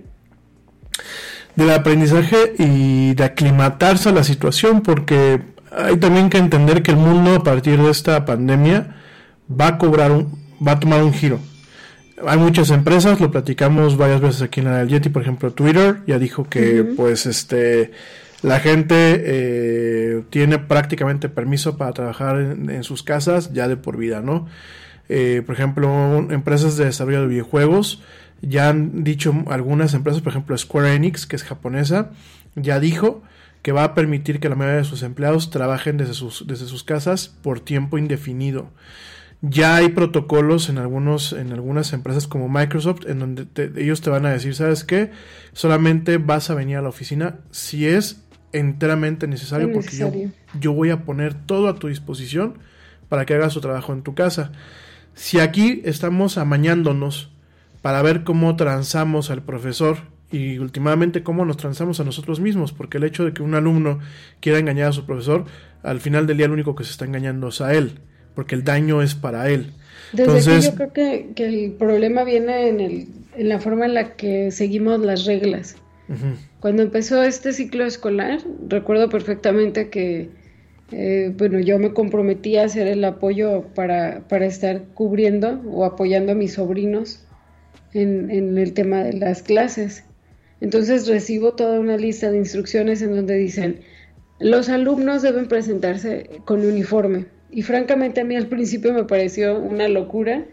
[1.55, 6.97] Del aprendizaje y de aclimatarse a la situación, porque hay también que entender que el
[6.97, 8.95] mundo a partir de esta pandemia
[9.49, 11.39] va a cobrar un, va a tomar un giro
[12.25, 15.97] hay muchas empresas, lo platicamos varias veces aquí en la del Yeti, por ejemplo, Twitter
[16.07, 17.91] ya dijo que pues este
[18.41, 24.21] la gente eh, tiene prácticamente permiso para trabajar en, sus casas ya de por vida,
[24.21, 24.47] ¿no?
[25.09, 28.03] Eh, por ejemplo, empresas de desarrollo de videojuegos
[28.41, 32.11] ya han dicho algunas empresas, por ejemplo Square Enix, que es japonesa,
[32.55, 33.23] ya dijo
[33.61, 36.83] que va a permitir que la mayoría de sus empleados trabajen desde sus, desde sus
[36.83, 38.69] casas por tiempo indefinido.
[39.41, 44.25] Ya hay protocolos en algunos, en algunas empresas como Microsoft, en donde ellos te van
[44.25, 45.11] a decir, ¿sabes qué?
[45.53, 50.11] Solamente vas a venir a la oficina si es enteramente necesario, porque yo,
[50.59, 52.55] yo voy a poner todo a tu disposición
[53.09, 54.51] para que hagas tu trabajo en tu casa.
[55.13, 57.31] Si aquí estamos amañándonos
[57.87, 62.97] para ver cómo transamos al profesor y últimamente cómo nos transamos a nosotros mismos, porque
[62.97, 63.99] el hecho de que un alumno
[64.41, 65.45] quiera engañar a su profesor,
[65.83, 68.01] al final del día el único que se está engañando es a él
[68.35, 69.71] porque el daño es para él.
[70.11, 73.07] Desde Entonces, yo creo que, que, el problema viene en, el,
[73.37, 75.77] en la forma en la que seguimos las reglas.
[76.59, 80.29] Cuando empezó este ciclo escolar, recuerdo perfectamente que
[80.91, 86.31] Eh, bueno, yo me comprometí a hacer el apoyo para, para estar cubriendo o apoyando
[86.31, 87.26] a mis sobrinos
[87.93, 90.03] en, en el tema de las clases.
[90.61, 93.81] Entonces recibo toda una lista de instrucciones en donde dicen,
[94.39, 97.25] los alumnos deben presentarse con uniforme.
[97.49, 100.45] Y francamente a mí al principio me pareció una locura,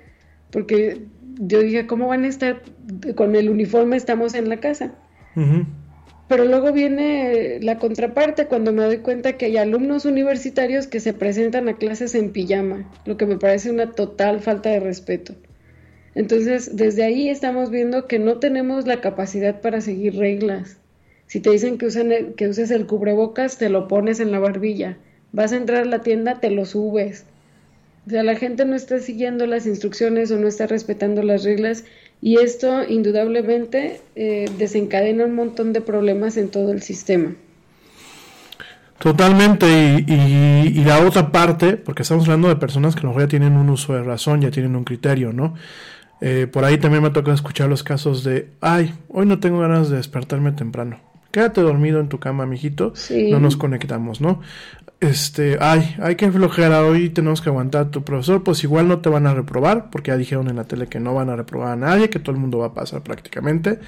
[0.51, 1.03] porque
[1.39, 2.63] yo dije, ¿cómo van a estar
[3.15, 3.97] con el uniforme?
[3.97, 4.95] Estamos en la casa.
[6.29, 11.13] Pero luego viene la contraparte cuando me doy cuenta que hay alumnos universitarios que se
[11.13, 15.35] presentan a clases en pijama, lo que me parece una total falta de respeto.
[16.15, 20.79] Entonces, desde ahí estamos viendo que no tenemos la capacidad para seguir reglas.
[21.27, 24.97] Si te dicen que, usen que uses el cubrebocas, te lo pones en la barbilla.
[25.33, 27.25] Vas a entrar a la tienda, te lo subes.
[28.07, 31.85] O sea, la gente no está siguiendo las instrucciones o no está respetando las reglas
[32.21, 37.35] y esto indudablemente eh, desencadena un montón de problemas en todo el sistema.
[38.99, 39.67] Totalmente,
[40.07, 43.29] y, y, la otra parte, porque estamos hablando de personas que a lo mejor ya
[43.29, 45.55] tienen un uso de razón, ya tienen un criterio, ¿no?
[46.27, 49.91] Eh, por ahí también me toca escuchar los casos de, ay, hoy no tengo ganas
[49.91, 50.99] de despertarme temprano.
[51.31, 52.95] Quédate dormido en tu cama, mijito.
[53.31, 54.41] No nos conectamos, ¿no?
[55.01, 59.01] Este, ay, hay que flojera, hoy tenemos que aguantar a tu profesor, pues igual no
[59.01, 61.73] te van a reprobar, porque ya dijeron en la tele que no van a reprobar
[61.73, 63.79] a nadie, que todo el mundo va a pasar prácticamente,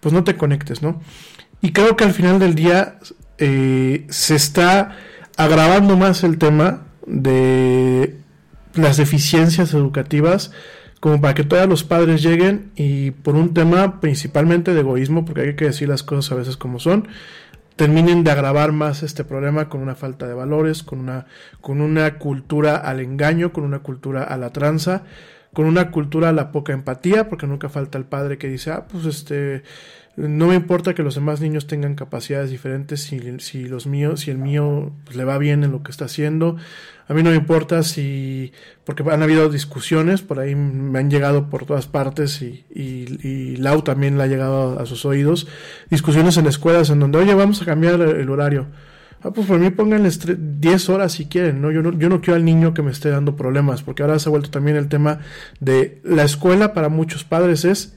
[0.00, 1.00] pues no te conectes, ¿no?
[1.62, 2.98] Y creo que al final del día
[3.38, 4.98] eh, se está
[5.38, 8.18] agravando más el tema de
[8.74, 10.52] las deficiencias educativas
[11.00, 15.42] como para que todos los padres lleguen y por un tema principalmente de egoísmo, porque
[15.42, 17.08] hay que decir las cosas a veces como son,
[17.76, 21.26] terminen de agravar más este problema con una falta de valores, con una,
[21.60, 25.04] con una cultura al engaño, con una cultura a la tranza,
[25.52, 28.86] con una cultura a la poca empatía, porque nunca falta el padre que dice, ah,
[28.90, 29.62] pues este,
[30.16, 34.38] no me importa que los demás niños tengan capacidades diferentes si, los míos, si el
[34.38, 36.56] mío pues, le va bien en lo que está haciendo.
[37.08, 38.52] A mí no me importa si,
[38.84, 44.16] porque han habido discusiones, por ahí me han llegado por todas partes y, Lau también
[44.16, 45.46] le ha llegado a, sus oídos,
[45.90, 48.66] discusiones en escuelas en donde, oye, vamos a cambiar el, horario.
[49.22, 51.70] Ah, pues por mí pónganle 10 horas si quieren, ¿no?
[51.70, 51.96] Yo, ¿no?
[51.96, 54.50] yo no quiero al niño que me esté dando problemas, porque ahora se ha vuelto
[54.50, 55.20] también el tema
[55.60, 57.96] de la escuela para muchos padres es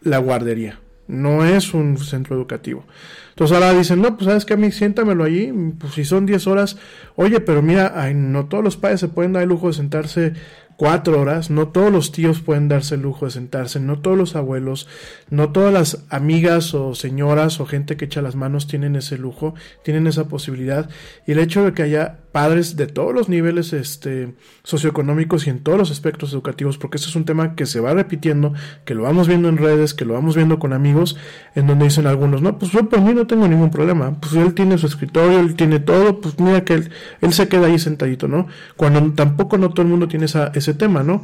[0.00, 0.78] la guardería,
[1.08, 2.84] no es un centro educativo.
[3.30, 6.46] Entonces ahora dicen, no, pues sabes que a mí siéntamelo allí, pues si son 10
[6.46, 6.78] horas,
[7.16, 10.32] oye, pero mira, no todos los padres se pueden dar el lujo de sentarse
[10.76, 14.36] cuatro horas, no todos los tíos pueden darse el lujo de sentarse, no todos los
[14.36, 14.88] abuelos,
[15.30, 19.54] no todas las amigas o señoras o gente que echa las manos tienen ese lujo,
[19.82, 20.88] tienen esa posibilidad,
[21.26, 25.60] y el hecho de que haya padres de todos los niveles este, socioeconómicos y en
[25.60, 28.52] todos los aspectos educativos, porque ese es un tema que se va repitiendo,
[28.84, 31.16] que lo vamos viendo en redes, que lo vamos viendo con amigos,
[31.54, 34.52] en donde dicen algunos, no, pues yo por mí no tengo ningún problema, pues él
[34.52, 36.90] tiene su escritorio, él tiene todo, pues mira que él,
[37.22, 38.48] él se queda ahí sentadito, ¿no?
[38.76, 41.22] Cuando tampoco no todo el mundo tiene esa, ese tema, ¿no?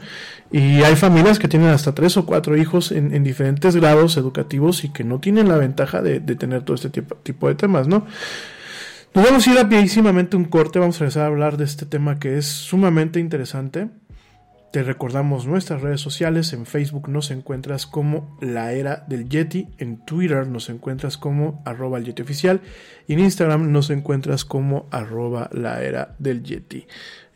[0.51, 4.83] Y hay familias que tienen hasta tres o cuatro hijos en, en diferentes grados educativos
[4.85, 7.87] y que no tienen la ventaja de, de tener todo este tipo, tipo de temas,
[7.87, 8.07] ¿no?
[9.15, 12.19] Nos vamos a ir rapidísimamente un corte, vamos a empezar a hablar de este tema
[12.19, 13.91] que es sumamente interesante.
[14.73, 20.03] Te recordamos nuestras redes sociales, en Facebook nos encuentras como La Era del Yeti, en
[20.07, 22.63] Twitter nos encuentras como arroba el Yeti oficial
[23.07, 26.87] y en Instagram nos encuentras como arroba la Era del Yeti.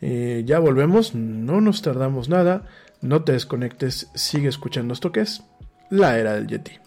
[0.01, 2.65] Eh, ya volvemos, no nos tardamos nada,
[3.01, 5.43] no te desconectes, sigue escuchando esto que es
[5.91, 6.86] La Era del Yeti.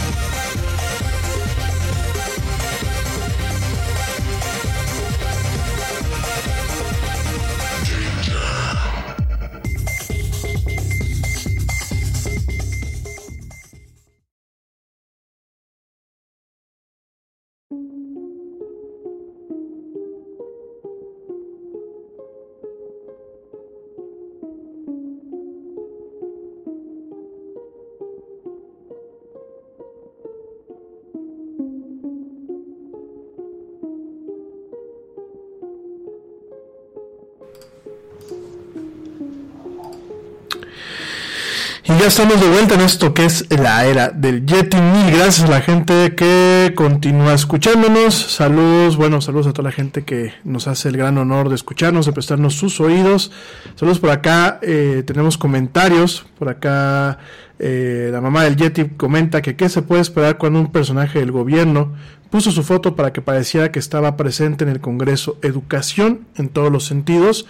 [42.01, 44.75] Ya estamos de vuelta en esto que es la era del Yeti.
[44.77, 48.15] Mil gracias a la gente que continúa escuchándonos.
[48.15, 52.07] Saludos, bueno, saludos a toda la gente que nos hace el gran honor de escucharnos,
[52.07, 53.31] de prestarnos sus oídos.
[53.75, 56.25] Saludos por acá, eh, tenemos comentarios.
[56.39, 57.19] Por acá,
[57.59, 61.31] eh, la mamá del Yeti comenta que qué se puede esperar cuando un personaje del
[61.31, 61.93] gobierno
[62.31, 65.37] puso su foto para que pareciera que estaba presente en el Congreso.
[65.43, 67.45] Educación en todos los sentidos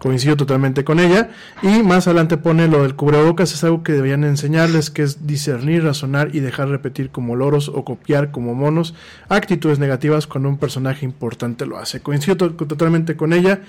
[0.00, 1.28] coincido totalmente con ella.
[1.62, 5.84] Y más adelante pone lo del cubrebocas, es algo que deberían enseñarles, que es discernir,
[5.84, 8.94] razonar y dejar repetir como loros o copiar como monos
[9.28, 12.00] actitudes negativas cuando un personaje importante lo hace.
[12.00, 13.60] Coincido totalmente con ella.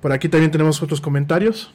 [0.00, 1.72] Por aquí también tenemos otros comentarios.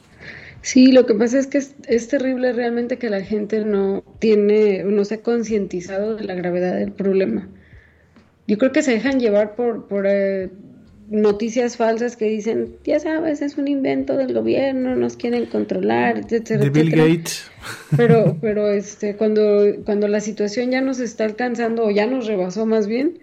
[0.62, 5.04] Sí, lo que pasa es que es, terrible realmente que la gente no tiene, no
[5.04, 7.48] se ha concientizado de la gravedad del problema.
[8.46, 10.50] Yo creo que se dejan llevar por, por eh,
[11.08, 16.64] noticias falsas que dicen, ya sabes, es un invento del gobierno, nos quieren controlar, etcétera.
[16.64, 17.50] De Bill Gates.
[17.96, 22.66] Pero, pero este, cuando, cuando la situación ya nos está alcanzando, o ya nos rebasó
[22.66, 23.18] más bien,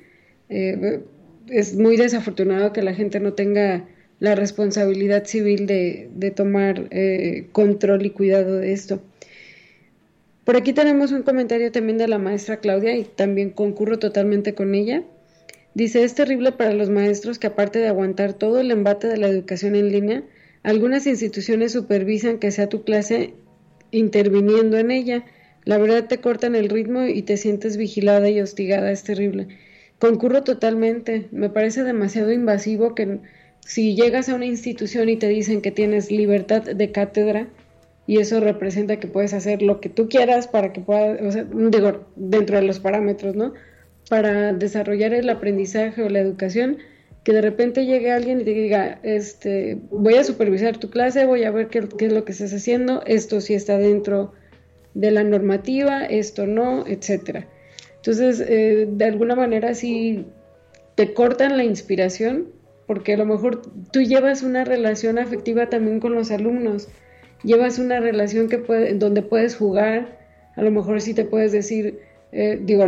[0.50, 1.02] eh,
[1.48, 3.86] es muy desafortunado que la gente no tenga
[4.20, 9.02] la responsabilidad civil de, de tomar eh, control y cuidado de esto.
[10.46, 14.76] Por aquí tenemos un comentario también de la maestra Claudia y también concurro totalmente con
[14.76, 15.04] ella.
[15.74, 19.28] Dice, es terrible para los maestros que aparte de aguantar todo el embate de la
[19.28, 20.24] educación en línea,
[20.64, 23.34] algunas instituciones supervisan que sea tu clase
[23.92, 25.24] interviniendo en ella.
[25.64, 29.48] La verdad te cortan el ritmo y te sientes vigilada y hostigada, es terrible.
[30.00, 33.20] Concurro totalmente, me parece demasiado invasivo que
[33.66, 37.48] si llegas a una institución y te dicen que tienes libertad de cátedra
[38.08, 41.44] y eso representa que puedes hacer lo que tú quieras para que puedas, o sea,
[41.44, 43.54] digo, dentro de los parámetros, ¿no?
[44.12, 46.80] Para desarrollar el aprendizaje o la educación,
[47.24, 51.46] que de repente llegue alguien y te diga, este, voy a supervisar tu clase, voy
[51.46, 54.34] a ver qué, es lo que estás haciendo, esto sí está dentro
[54.96, 57.48] de la normativa, esto no, etcétera.
[57.96, 60.26] Entonces, eh, de alguna manera sí
[60.96, 62.50] te cortan la inspiración,
[62.88, 63.62] porque a lo mejor
[63.94, 66.90] tú llevas una relación afectiva también con los alumnos,
[67.46, 70.20] llevas una relación que puede, donde puedes jugar,
[70.58, 72.02] a lo mejor sí te puedes decir,
[72.34, 72.86] eh, digo,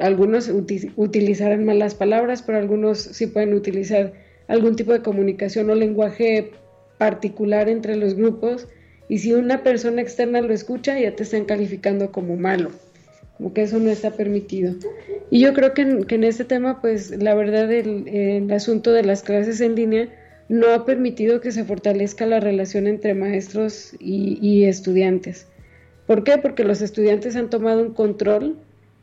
[0.00, 0.48] algunos
[0.96, 4.12] utilizarán malas palabras, pero algunos sí pueden utilizar
[4.48, 6.52] algún tipo de comunicación o lenguaje
[6.98, 8.66] particular entre los grupos.
[9.08, 12.70] Y si una persona externa lo escucha, ya te están calificando como malo,
[13.36, 14.74] como que eso no está permitido.
[15.30, 19.60] Y yo creo que en, este tema, pues la verdad, el, asunto de las clases
[19.60, 20.08] en línea
[20.48, 25.46] no ha permitido que se fortalezca la relación entre maestros y, y estudiantes.
[26.06, 26.38] ¿Por qué?
[26.38, 28.56] Porque los estudiantes han tomado un control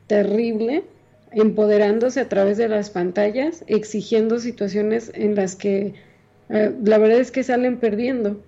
[0.08, 0.84] terrible,
[1.32, 5.94] empoderándose a través de las pantallas, exigiendo situaciones en las que
[6.50, 8.42] eh, la verdad es que salen perdiendo.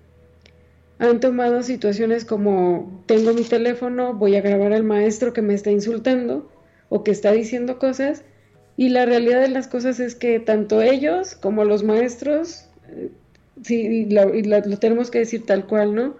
[0.98, 5.70] Han tomado situaciones como tengo mi teléfono, voy a grabar al maestro que me está
[5.70, 6.50] insultando
[6.88, 8.24] o que está diciendo cosas
[8.76, 13.10] y la realidad de las cosas es que tanto ellos como los maestros, eh,
[13.62, 16.16] sí, lo tenemos que decir tal cual, ¿no?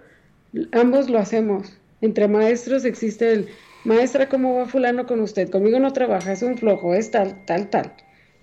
[0.71, 1.77] Ambos lo hacemos.
[2.01, 3.47] Entre maestros existe el
[3.83, 5.49] maestra, ¿cómo va fulano con usted?
[5.49, 7.93] Conmigo no trabaja, es un flojo, es tal, tal, tal.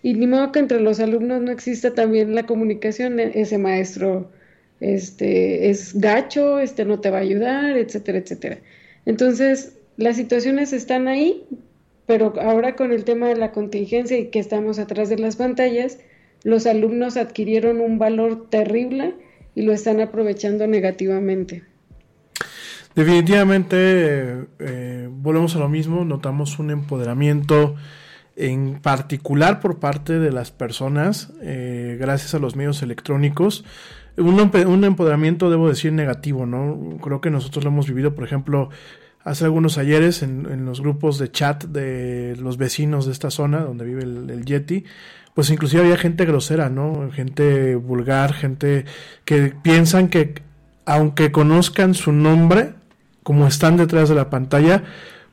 [0.02, 4.30] Y ni modo que entre los alumnos no exista también la comunicación, e, ese maestro
[4.80, 8.58] este, es gacho, este no te va a ayudar, etcétera, etcétera.
[9.06, 11.44] Entonces, las situaciones están ahí,
[12.06, 15.98] pero ahora con el tema de la contingencia y que estamos atrás de las pantallas,
[16.44, 19.14] los alumnos adquirieron un valor terrible
[19.54, 21.64] y lo están aprovechando negativamente.
[22.94, 24.97] Definitivamente eh,
[25.28, 27.74] volvemos a lo mismo, notamos un empoderamiento
[28.34, 33.62] en particular por parte de las personas eh, gracias a los medios electrónicos.
[34.16, 36.96] Un, un, empoderamiento, debo decir, negativo, ¿no?
[37.02, 38.70] Creo que nosotros lo hemos vivido, por ejemplo,
[39.22, 43.84] hace algunos ayeres en, los grupos de chat de los vecinos de esta zona donde
[43.84, 44.84] vive el, el Yeti,
[45.34, 47.10] pues inclusive había gente grosera, ¿no?
[47.12, 48.86] Gente vulgar, gente
[49.26, 50.40] que piensan que
[50.86, 52.72] aunque conozcan su nombre,
[53.28, 54.84] como están detrás de la pantalla,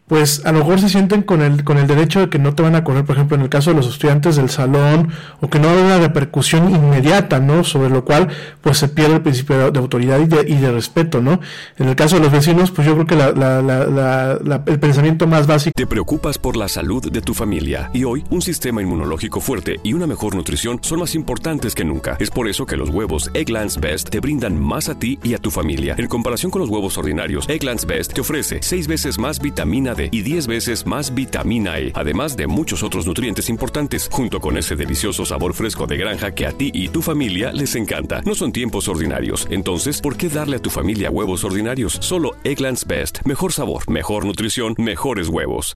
[0.07, 2.61] pues a lo mejor se sienten con el, con el derecho de que no te
[2.61, 5.09] van a correr, por ejemplo, en el caso de los estudiantes del salón,
[5.41, 7.63] o que no hay una repercusión inmediata, ¿no?
[7.63, 8.27] Sobre lo cual,
[8.61, 11.39] pues se pierde el principio de, autoridad y de, y de, respeto, ¿no?
[11.77, 15.73] En el caso de los vecinos, pues yo creo que la, el pensamiento más básico.
[15.75, 19.93] Te preocupas por la salud de tu familia, y hoy un sistema inmunológico fuerte y
[19.93, 22.15] una mejor nutrición son más importantes que nunca.
[22.19, 25.39] Es por eso que los huevos Egglands Best te brindan más a ti y a
[25.39, 25.95] tu familia.
[25.97, 30.21] En comparación con los huevos ordinarios, Egglands Best te ofrece 6 veces más vitamina y
[30.21, 35.25] 10 veces más vitamina E, además de muchos otros nutrientes importantes, junto con ese delicioso
[35.25, 38.21] sabor fresco de granja que a ti y tu familia les encanta.
[38.25, 41.97] No son tiempos ordinarios, entonces, ¿por qué darle a tu familia huevos ordinarios?
[42.01, 43.19] Solo Egglands Best.
[43.25, 45.75] Mejor sabor, mejor nutrición, mejores huevos.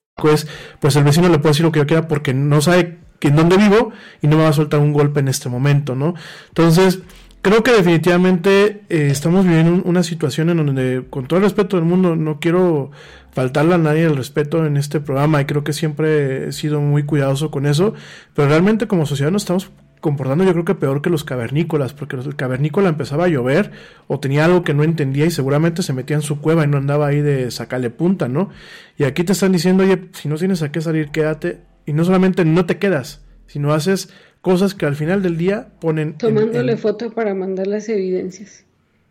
[0.21, 0.47] Pues,
[0.79, 3.57] pues el vecino le puede decir lo que yo quiera porque no sabe en dónde
[3.57, 3.91] vivo
[4.21, 6.15] y no me va a soltar un golpe en este momento, ¿no?
[6.49, 6.99] Entonces,
[7.41, 11.85] creo que definitivamente eh, estamos viviendo una situación en donde, con todo el respeto del
[11.85, 12.91] mundo, no quiero
[13.31, 17.03] faltarle a nadie el respeto en este programa y creo que siempre he sido muy
[17.03, 17.93] cuidadoso con eso,
[18.33, 22.17] pero realmente como sociedad nos estamos comportando yo creo que peor que los cavernícolas, porque
[22.17, 23.71] el cavernícola empezaba a llover
[24.07, 26.77] o tenía algo que no entendía y seguramente se metía en su cueva y no
[26.77, 28.49] andaba ahí de sacarle punta, ¿no?
[28.97, 31.61] Y aquí te están diciendo, oye, si no tienes a qué salir, quédate.
[31.85, 34.09] Y no solamente no te quedas, sino haces
[34.41, 36.17] cosas que al final del día ponen...
[36.17, 38.65] Tomándole foto para mandar las evidencias.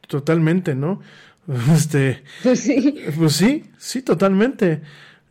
[0.06, 1.00] Totalmente, ¿no?
[1.72, 2.22] Este...
[2.42, 2.96] Pues sí.
[3.16, 4.82] Pues sí, sí, totalmente.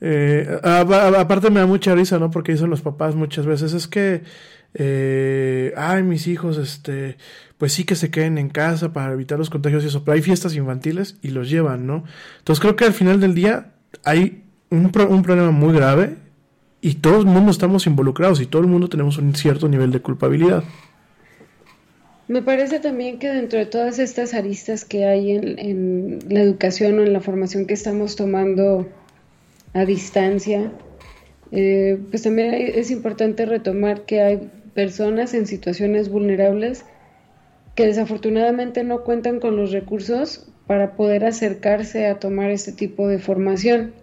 [0.01, 2.32] Eh, aparte me da mucha risa, ¿no?
[2.32, 4.24] Porque dicen los papás muchas veces, es que
[4.74, 7.18] eh, ay, mis hijos, este,
[7.58, 10.22] pues sí que se queden en casa para evitar los contagios y eso, pero hay
[10.22, 12.04] fiestas infantiles y los llevan, ¿no?
[12.40, 13.72] Entonces creo que al final del día
[14.04, 16.16] hay un, un problema muy grave
[16.82, 20.02] y todo el mundo estamos involucrados y todo el mundo tenemos un cierto nivel de
[20.02, 20.64] culpabilidad.
[22.28, 27.00] Me parece también que dentro de todas estas aristas que hay en, en la educación
[27.00, 28.88] o en la formación que estamos tomando
[29.74, 30.72] a distancia,
[31.52, 36.86] eh, pues también es importante retomar que hay personas en situaciones vulnerables
[37.76, 43.20] que desafortunadamente no cuentan con los recursos para poder acercarse a tomar este tipo de
[43.20, 43.94] formación.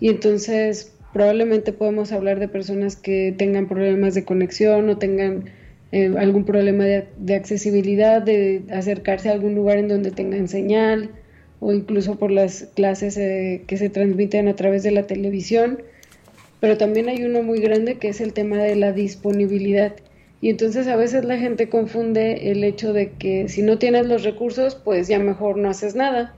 [0.00, 5.44] Y entonces probablemente podemos hablar de personas que tengan problemas de conexión o tengan
[5.92, 11.10] eh, algún problema de, accesibilidad, de acercarse a algún lugar en donde tengan señal
[11.60, 15.82] o incluso por las clases eh, que se transmiten a través de la televisión
[16.62, 19.96] pero también hay uno muy grande que es el tema de la disponibilidad.
[20.40, 24.22] Y entonces a veces la gente confunde el hecho de que si no tienes los
[24.22, 26.36] recursos, pues ya mejor no haces nada.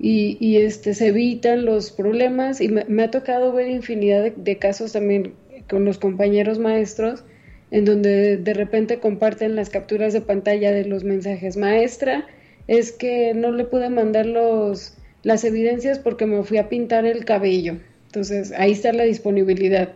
[0.00, 4.90] Y, este, se evitan los problemas y me, ha tocado ver infinidad de, de, casos
[4.90, 5.34] también
[5.70, 7.22] con los compañeros maestros
[7.70, 12.26] en donde de repente comparten las capturas de pantalla de los mensajes maestra,
[12.66, 17.24] es que no le pude mandar los, las evidencias porque me fui a pintar el
[17.24, 17.76] cabello.
[18.12, 19.94] Entonces, ahí está la disponibilidad.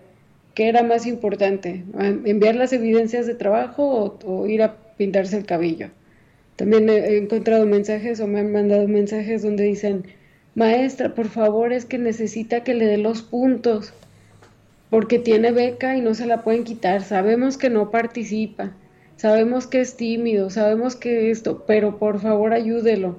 [0.54, 1.84] ¿Qué era más importante?
[1.98, 5.90] ¿Enviar las evidencias de trabajo o, ir a pintarse el cabello?
[6.56, 10.06] También he, encontrado mensajes o me han mandado mensajes donde dicen,
[10.54, 13.92] maestra, por favor, es que necesita que le dé los puntos
[14.88, 17.02] porque tiene beca y no se la pueden quitar.
[17.02, 18.72] Sabemos que no participa,
[19.16, 23.18] sabemos que es tímido, sabemos que esto, pero por favor ayúdelo.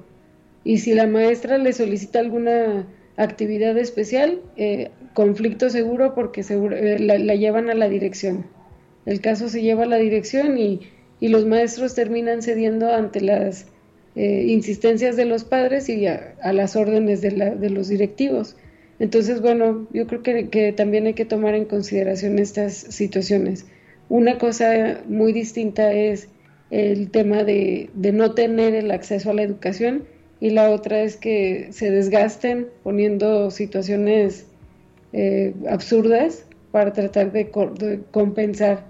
[0.64, 2.84] Y si la maestra le solicita alguna
[3.18, 8.46] actividad especial, eh, conflicto seguro porque seguro, eh, la, llevan a la dirección.
[9.06, 10.80] El caso se lleva a la dirección y,
[11.18, 13.66] y los maestros terminan cediendo ante las
[14.14, 18.56] eh, insistencias de los padres y a, las órdenes de, la, de, los directivos.
[19.00, 23.66] Entonces, bueno, yo creo que, que también hay que tomar en consideración estas situaciones.
[24.08, 26.28] Una cosa muy distinta es
[26.70, 30.04] el tema de, de no tener el acceso a la educación
[30.40, 34.46] y la otra es que se desgasten poniendo situaciones
[35.12, 37.50] eh, absurdas para tratar de,
[38.10, 38.86] compensar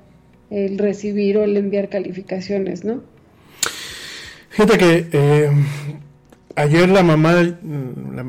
[0.51, 3.03] el recibir o el enviar calificaciones, ¿no?
[4.51, 5.51] Fíjate que eh,
[6.57, 7.35] ayer la mamá,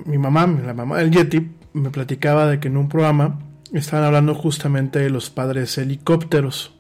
[0.05, 3.39] mi mamá, la mamá del Yeti, me platicaba de que en un programa
[3.74, 6.79] estaban hablando justamente de los padres helicópteros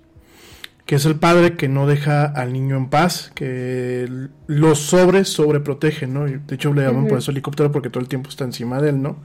[0.89, 4.09] que es el padre que no deja al niño en paz, que
[4.47, 6.25] lo sobre sobreprotege, ¿no?
[6.25, 8.99] De hecho le llaman por eso helicóptero porque todo el tiempo está encima de él,
[8.99, 9.17] ¿no?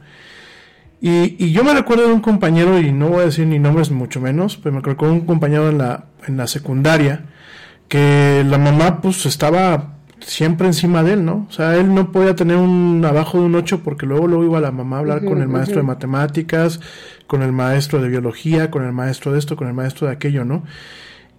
[1.01, 4.21] Y, yo me recuerdo de un compañero, y no voy a decir ni nombres mucho
[4.21, 7.25] menos, pero me recuerdo de un compañero en la, en la secundaria,
[7.89, 11.47] que la mamá pues estaba siempre encima de él, ¿no?
[11.49, 14.61] O sea, él no podía tener un abajo de un 8 porque luego luego iba
[14.61, 16.81] la mamá a hablar con el maestro de matemáticas,
[17.27, 20.45] con el maestro de biología, con el maestro de esto, con el maestro de aquello,
[20.45, 20.65] ¿no?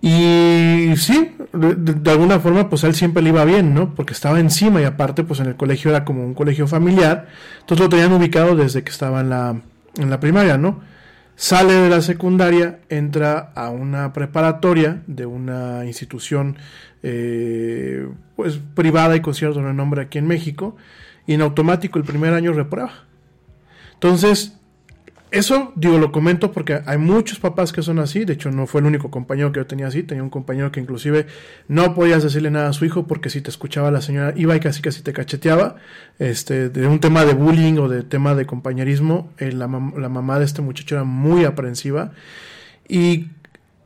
[0.08, 3.95] Y sí, de, alguna forma, pues él siempre le iba bien, ¿no?
[3.95, 7.28] Porque estaba encima y aparte, pues en el colegio era como un colegio familiar.
[7.62, 9.60] Entonces lo tenían ubicado desde que estaba en la,
[9.97, 10.80] en la primaria, ¿no?
[11.36, 16.58] Sale de la secundaria, entra a una preparatoria de una institución
[17.01, 20.76] eh, pues privada y con cierto renombre aquí en México,
[21.26, 22.91] y en automático el primer año reprueba.
[23.95, 24.55] Entonces,
[25.32, 28.26] eso, digo, lo comento porque hay muchos papás que son así.
[28.26, 30.03] De hecho, no fue el único compañero que yo tenía así.
[30.03, 31.28] Tenía un compañero que inclusive
[31.67, 34.59] no podías decirle nada a su hijo porque si te escuchaba la señora iba y
[34.59, 35.76] casi casi te cacheteaba.
[36.19, 40.39] Este, de un tema de bullying o de tema de compañerismo, eh, la, la mamá
[40.39, 42.11] de este muchacho era muy aprensiva.
[42.88, 43.28] Y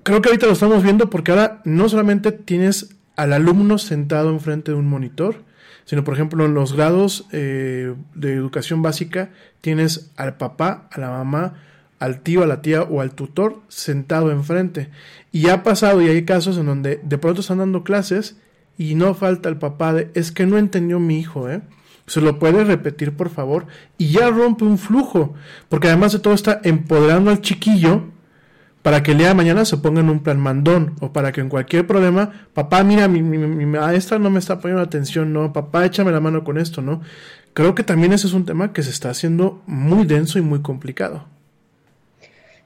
[0.03, 4.71] creo que ahorita lo estamos viendo porque ahora no solamente tienes al alumno sentado enfrente
[4.71, 5.43] de un monitor,
[5.89, 11.09] sino por ejemplo en los grados eh, de educación básica tienes al papá, a la
[11.09, 11.55] mamá,
[11.97, 14.91] al tío, a la tía o al tutor sentado enfrente.
[15.31, 18.37] Y ha pasado y hay casos en donde de pronto están dando clases
[18.77, 21.61] y no falta el papá de es que no entendió mi hijo, ¿eh?
[22.05, 23.65] Se lo puede repetir, por favor,
[23.97, 25.33] y ya rompe un flujo,
[25.69, 28.03] porque además de todo está empoderando al chiquillo
[28.82, 31.41] para que el día de mañana se ponga en un plan mandón o para que
[31.41, 36.11] en cualquier problema, papá, mira, mi, maestra no me está poniendo atención, no, papá, échame
[36.11, 37.01] la mano con esto, ¿no?
[37.53, 40.61] Creo que también ese es un tema que se está haciendo muy denso y muy
[40.61, 41.25] complicado.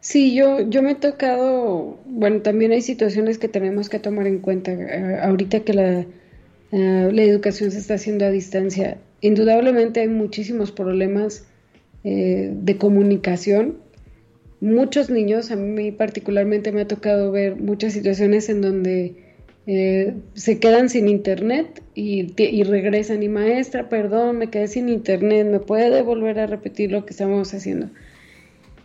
[0.01, 4.39] Sí, yo, yo me he tocado, bueno, también hay situaciones que tenemos que tomar en
[4.39, 6.05] cuenta eh, ahorita que la,
[6.73, 8.97] eh, la educación se está haciendo a distancia.
[9.21, 11.45] Indudablemente hay muchísimos problemas
[12.03, 13.77] eh, de comunicación
[14.63, 19.15] muchos niños, a mí particularmente me ha tocado ver muchas situaciones en donde
[19.67, 25.47] eh, se quedan sin internet y, y, regresan y maestra, perdón, me quedé sin internet,
[25.47, 27.89] ¿me puede volver a repetir lo que estamos haciendo?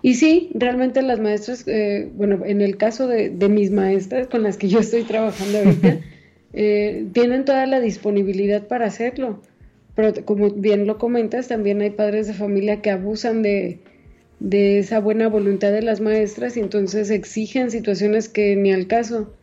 [0.02, 4.56] Y sí, realmente las maestras, eh, bueno, en el caso de, mis maestras con las
[4.56, 6.00] que yo estoy trabajando ahorita,
[6.54, 9.40] eh, tienen toda la disponibilidad para hacerlo.
[9.94, 13.80] Pero como bien lo comentas, también hay padres de familia que abusan de,
[14.40, 19.34] de esa buena voluntad de las maestras y entonces exigen situaciones que ni al caso.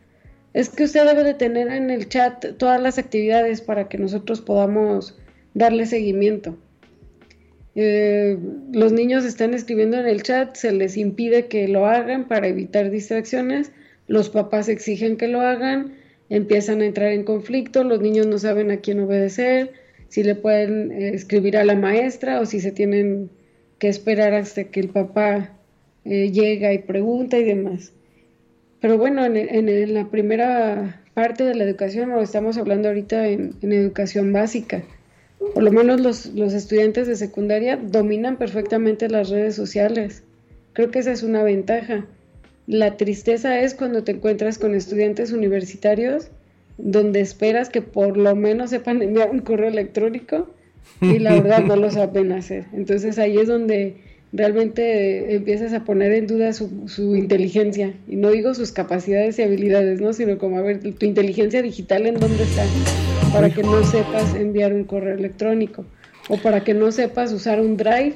[0.54, 4.40] Es que usted debe de tener en el chat todas las actividades para que nosotros
[4.40, 5.18] podamos
[5.52, 6.56] darle seguimiento.
[7.74, 8.38] Eh,
[8.72, 12.90] los niños están escribiendo en el chat, se les impide que lo hagan para evitar
[12.90, 13.70] distracciones,
[14.08, 15.92] los papás exigen que lo hagan,
[16.30, 19.72] empiezan a entrar en conflicto, los niños no saben a quién obedecer,
[20.08, 23.28] si le pueden eh, escribir a la maestra o si se tienen
[23.78, 25.50] que esperar hasta que el papá
[26.04, 27.92] eh, llega y pregunta y demás.
[28.80, 34.32] Pero bueno, en, la primera parte de la educación, o estamos hablando ahorita en, educación
[34.32, 34.82] básica,
[35.54, 40.22] por lo menos los, los, estudiantes de secundaria dominan perfectamente las redes sociales.
[40.72, 42.06] Creo que esa es una ventaja.
[42.66, 46.30] La tristeza es cuando te encuentras con estudiantes universitarios
[46.78, 50.48] donde esperas que por lo menos sepan enviar un correo electrónico
[51.00, 52.66] y la verdad no lo saben hacer.
[52.72, 53.96] Entonces ahí es donde
[54.32, 57.94] realmente empiezas a poner en duda su, su, inteligencia.
[58.08, 60.12] Y no digo sus capacidades y habilidades, ¿no?
[60.12, 62.64] Sino como, a ver, tu inteligencia digital en dónde está,
[63.32, 65.84] para que no sepas enviar un correo electrónico
[66.28, 68.14] o para que no sepas usar un drive.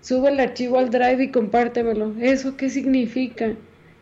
[0.00, 2.14] Sube el archivo al drive y compártemelo.
[2.20, 3.54] ¿Eso qué significa?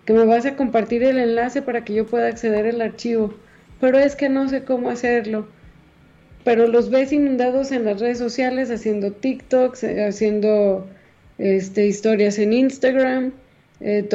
[0.04, 3.34] Que me vas a compartir el enlace para que yo pueda acceder al archivo.
[3.80, 5.46] Pero es que no sé cómo hacerlo
[6.46, 10.86] pero los ves inundados en las redes sociales haciendo TikToks, eh, haciendo
[11.38, 13.32] este, historias en Instagram,
[13.80, 14.08] eh,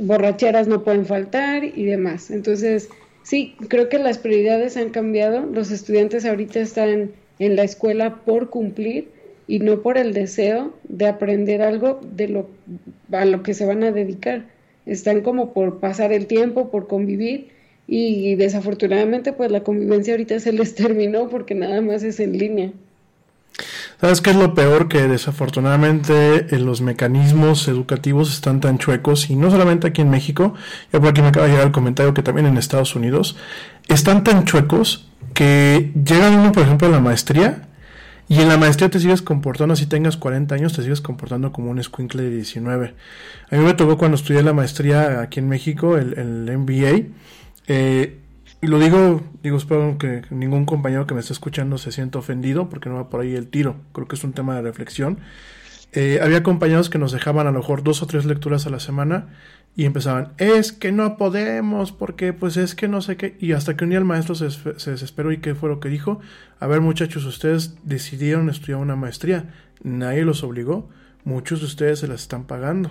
[0.00, 2.32] borracheras no pueden faltar y demás.
[2.32, 2.88] Entonces,
[3.22, 5.46] sí, creo que las prioridades han cambiado.
[5.46, 9.10] Los estudiantes ahorita están en la escuela por cumplir
[9.46, 12.48] y no por el deseo de aprender algo de lo
[13.12, 14.46] a lo que se van a dedicar.
[14.84, 17.50] Están como por pasar el tiempo, por convivir
[17.90, 22.70] y desafortunadamente pues la convivencia ahorita se les terminó porque nada más es en línea.
[24.00, 24.86] ¿Sabes qué es lo peor?
[24.88, 30.54] Que desafortunadamente eh, los mecanismos educativos están tan chuecos y no solamente aquí en México,
[30.92, 33.36] ya por aquí me acaba de llegar el comentario que también en Estados Unidos,
[33.88, 37.68] están tan chuecos que llegan uno por ejemplo a la maestría
[38.28, 41.70] y en la maestría te sigues comportando, si tengas 40 años, te sigues comportando como
[41.70, 42.94] un escuincle de 19.
[43.50, 47.06] A mí me tocó cuando estudié la maestría aquí en México, el, el MBA,
[47.68, 48.18] Eh,
[48.60, 52.88] lo digo, digo, espero que ningún compañero que me esté escuchando se sienta ofendido porque
[52.88, 53.76] no va por ahí el tiro.
[53.92, 55.20] Creo que es un tema de reflexión.
[55.92, 58.80] Eh, había compañeros que nos dejaban a lo mejor dos o tres lecturas a la
[58.80, 59.28] semana
[59.76, 63.36] y empezaban, es que no podemos, porque pues es que no sé qué.
[63.38, 65.88] Y hasta que un día el maestro se, se desesperó y qué fue lo que
[65.88, 66.20] dijo.
[66.58, 70.88] A ver muchachos, ustedes decidieron estudiar una maestría, nadie los obligó,
[71.24, 72.90] muchos de ustedes se las están pagando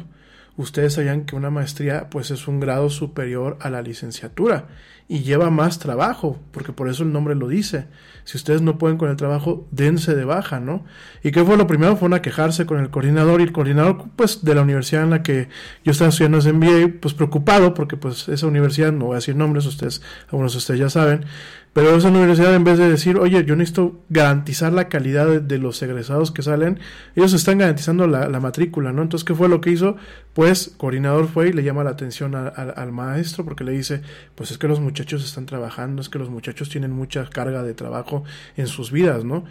[0.58, 4.68] ustedes sabían que una maestría pues es un grado superior a la licenciatura
[5.10, 7.88] y lleva más trabajo, porque por eso el nombre lo dice.
[8.26, 10.84] Si ustedes no pueden con el trabajo, dense de baja, ¿no?
[11.24, 11.95] ¿Y qué fue lo primero?
[11.95, 15.24] Fue una quejarse con el coordinador y el coordinador pues de la universidad en la
[15.24, 15.47] que
[15.86, 19.36] yo estaba estudiando ese MBA, pues preocupado porque pues esa universidad, no voy a decir
[19.38, 21.26] nombres, ustedes, algunos de ustedes ya saben,
[21.78, 25.80] pero esa universidad, en vez de decir, oye, yo necesito garantizar la calidad de, los
[25.84, 26.80] egresados que salen,
[27.16, 29.03] ellos están garantizando la, matrícula, ¿no?
[29.03, 29.95] Entonces, ¿qué fue lo que hizo?
[30.34, 34.01] Pues, coordinador fue y le llama la atención al maestro porque le dice,
[34.34, 37.74] pues es que los muchachos están trabajando, es que los muchachos tienen mucha carga de
[37.74, 38.24] trabajo
[38.56, 39.45] en sus vidas, ¿no?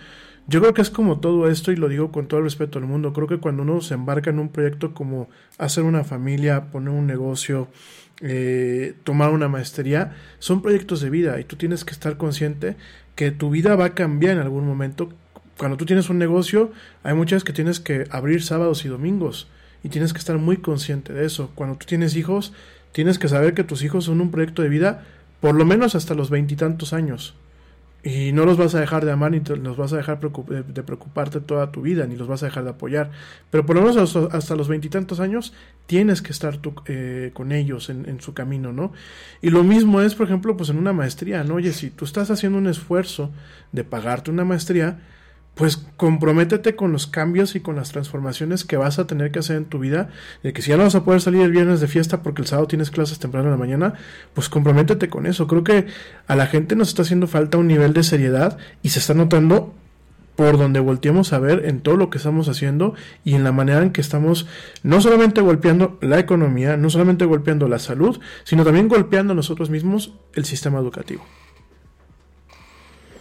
[0.48, 2.88] Yo creo que es como todo esto y lo digo con todo el respeto del
[2.88, 3.12] mundo.
[3.12, 5.28] Creo que cuando uno se embarca en un proyecto como
[5.58, 7.68] hacer una familia, poner un negocio,
[8.20, 12.76] eh, tomar una maestría, son proyectos de vida y tú tienes que estar consciente
[13.16, 15.08] que tu vida va a cambiar en algún momento.
[15.58, 16.70] Cuando tú tienes un negocio,
[17.02, 19.48] hay muchas que tienes que abrir sábados y domingos
[19.82, 21.50] y tienes que estar muy consciente de eso.
[21.56, 22.52] Cuando tú tienes hijos,
[22.92, 25.04] tienes que saber que tus hijos son un proyecto de vida
[25.40, 27.34] por lo menos hasta los veintitantos años.
[28.02, 31.40] Y no los vas a dejar de amar ni los vas a dejar de preocuparte
[31.40, 33.10] toda tu vida, ni los vas a dejar de apoyar.
[33.50, 35.52] Pero por lo menos hasta, los veintitantos años
[35.86, 38.92] tienes que estar tú, eh, con ellos en, en, su camino, ¿no?
[39.42, 41.56] Y lo mismo es, por ejemplo, pues en una maestría, ¿no?
[41.56, 43.32] Oye, si tú estás haciendo un esfuerzo
[43.72, 45.00] de pagarte una maestría,
[45.56, 49.56] pues comprométete con los cambios y con las transformaciones que vas a tener que hacer
[49.56, 50.10] en tu vida,
[50.42, 52.46] de que si ya no vas a poder salir el viernes de fiesta porque el
[52.46, 53.94] sábado tienes clases temprano en la mañana,
[54.34, 55.46] pues comprométete con eso.
[55.46, 55.86] Creo que
[56.26, 59.72] a la gente nos está haciendo falta un nivel de seriedad y se está notando
[60.36, 62.94] por donde volteamos a ver en todo lo que estamos haciendo
[63.24, 64.46] y en la manera en que estamos
[64.82, 70.12] no solamente golpeando la economía, no solamente golpeando la salud, sino también golpeando nosotros mismos
[70.34, 71.24] el sistema educativo.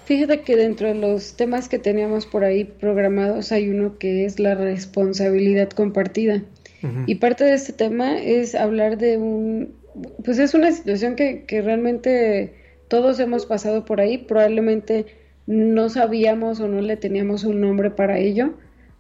[0.06, 4.40] Fíjate que dentro de los temas que teníamos por ahí programados hay uno que es
[4.40, 6.44] la responsabilidad compartida.
[7.08, 9.74] Y parte de este tema es hablar de un,
[10.24, 12.54] pues es una situación que, que realmente
[12.88, 15.08] todos hemos pasado por ahí, probablemente
[15.48, 18.54] no sabíamos o no le teníamos un nombre para ello,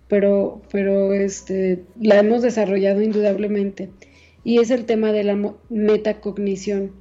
[0.07, 3.91] pero, pero este, la hemos desarrollado indudablemente.
[4.43, 6.91] Y es el tema de la metacognición.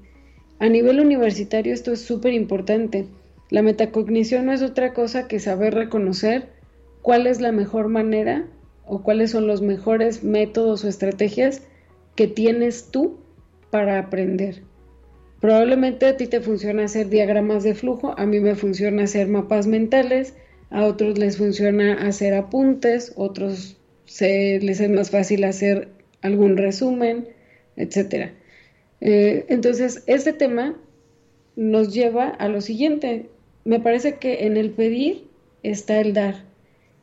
[0.59, 3.07] A nivel universitario esto es súper importante
[3.55, 6.49] la metacognición no es otra cosa que saber reconocer
[7.03, 8.49] cuál es la mejor manera
[8.85, 11.63] o cuáles son los mejores métodos o estrategias
[12.17, 13.21] que tienes tú
[13.71, 14.65] para aprender.
[15.41, 19.69] Probablemente a ti te funciona hacer diagramas de flujo, a mí me funciona hacer mapas
[19.69, 20.35] mentales,
[20.71, 25.91] a otros les funciona hacer apuntes, otros se, les es más fácil hacer
[26.23, 27.29] algún resumen,
[27.77, 28.33] etc.
[29.01, 30.77] Eh, entonces, este tema
[31.55, 33.29] nos lleva a lo siguiente,
[33.65, 35.25] me parece que en el pedir
[35.63, 36.45] está el dar.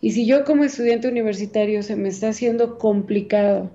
[0.01, 3.69] Y si yo como estudiante universitario se me está haciendo complicado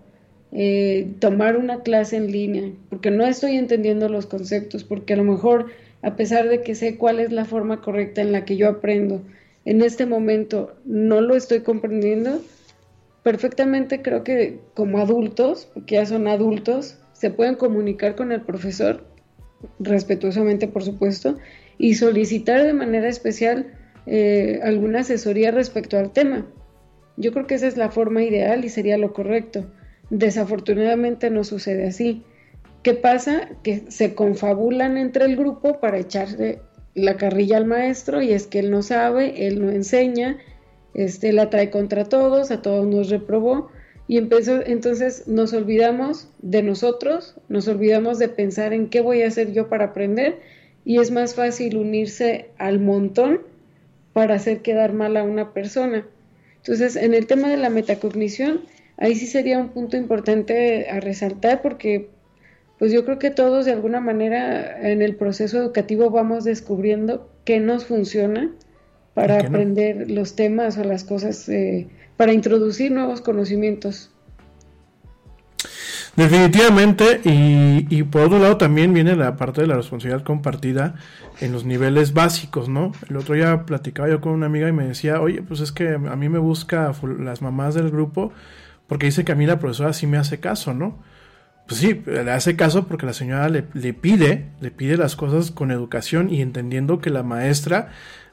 [0.53, 5.25] eh, tomar una clase en línea, porque no estoy entendiendo los conceptos, porque a lo
[5.25, 5.67] mejor,
[6.03, 9.23] a pesar de que sé cuál es la forma correcta en la que yo aprendo,
[9.65, 12.41] en este momento no lo estoy comprendiendo,
[13.23, 19.05] perfectamente creo que como adultos, porque ya son adultos, se pueden comunicar con el profesor,
[19.81, 21.37] respetuosamente por supuesto,
[21.79, 23.67] y solicitar de manera especial
[24.07, 26.47] eh, alguna asesoría respecto al tema.
[27.17, 29.67] Yo creo que esa es la forma ideal y sería lo correcto.
[30.11, 32.25] Desafortunadamente no sucede así.
[32.83, 33.49] ¿Qué pasa?
[33.63, 36.61] Que se confabulan entre el grupo para echarse
[36.95, 40.39] la carrilla al maestro y es que él no sabe, él no enseña,
[40.95, 43.71] este, la trae contra todos, a todos nos reprobó
[44.09, 49.29] y empezó, entonces nos olvidamos de nosotros, nos olvidamos de pensar en qué voy a
[49.29, 50.39] hacer yo para aprender
[50.87, 53.41] y es más fácil unirse al montón
[54.13, 56.07] para hacer quedar mal a una persona.
[56.59, 58.61] Entonces, en el tema de la metacognición,
[58.97, 62.09] ahí sí sería un punto importante a resaltar porque
[62.79, 67.59] pues yo creo que todos de alguna manera en el proceso educativo vamos descubriendo qué
[67.59, 68.53] nos funciona
[69.13, 74.13] para aprender los temas o las cosas, eh, para introducir nuevos conocimientos.
[76.17, 80.95] Definitivamente, y, y, por otro lado también viene la parte de la responsabilidad compartida
[81.41, 82.93] en los niveles básicos, ¿no?
[83.11, 85.91] El otro día platicaba yo con una amiga y me decía, oye, pues es que
[85.91, 88.33] a mí me busca las mamás del grupo
[88.87, 90.99] porque dice que a mí la profesora sí me hace caso, ¿no?
[91.67, 95.51] pues sí, le hace caso porque la señora le, le, pide, le pide las cosas
[95.51, 97.89] con educación y entendiendo que la maestra,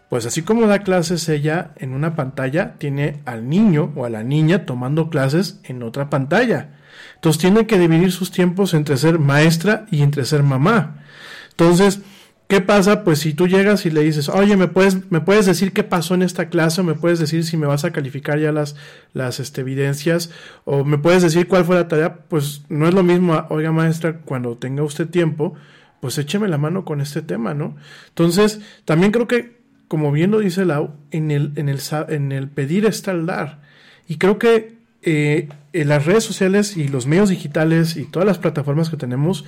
[0.10, 4.24] pues así como da clases ella en una pantalla, tiene al niño o a la
[4.24, 6.76] niña tomando clases en otra pantalla.
[7.24, 11.06] Entonces tiene que dividir sus tiempos entre ser maestra y entre ser mamá.
[11.52, 12.02] Entonces,
[12.50, 13.06] ¿Qué pasa?
[13.06, 16.14] Pues si tú llegas y le dices, oye, ¿me puedes, ¿me puedes decir qué pasó
[16.14, 16.82] en esta clase?
[16.82, 18.76] ¿O me puedes decir si me vas a calificar ya las,
[19.14, 20.30] las este, evidencias?
[20.66, 22.16] ¿O me puedes decir cuál fue la tarea?
[22.28, 25.56] Pues no es lo mismo, oiga maestra, cuando tenga usted tiempo,
[26.02, 27.78] pues écheme la mano con este tema, ¿no?
[28.10, 32.50] Entonces, también creo que, como bien lo dice Lau, en el, en el, en el
[32.50, 33.62] pedir está el dar.
[34.08, 38.90] Y creo que eh, las redes sociales y los medios digitales y todas las plataformas
[38.90, 39.46] que tenemos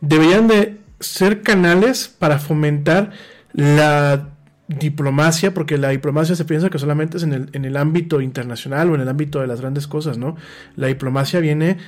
[0.00, 3.10] deberían de ser canales para fomentar
[3.52, 4.30] la
[4.68, 8.90] diplomacia, porque la diplomacia se piensa que solamente es en el, en el ámbito internacional
[8.90, 10.36] o en el ámbito de las grandes cosas, ¿no?
[10.76, 11.78] La diplomacia viene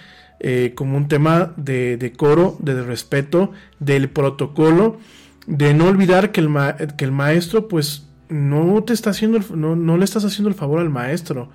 [0.40, 4.98] eh, como un tema de decoro, de, respeto, del protocolo,
[5.46, 6.48] de no olvidar que el,
[6.96, 10.80] que el maestro, pues, no te está haciendo, no, no le estás haciendo el favor
[10.80, 11.50] al maestro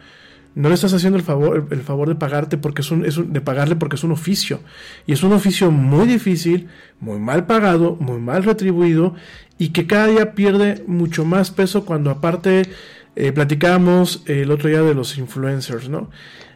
[0.56, 3.76] no le estás haciendo el favor, el, favor de pagarte porque es un, de pagarle
[3.76, 4.62] porque es un oficio.
[5.06, 6.70] Y es un oficio muy difícil,
[7.02, 9.16] muy mal pagado, muy mal retribuido
[9.58, 12.70] y que cada día pierde mucho más peso cuando aparte
[13.18, 16.10] eh, platicábamos el otro día de los influencers, ¿no?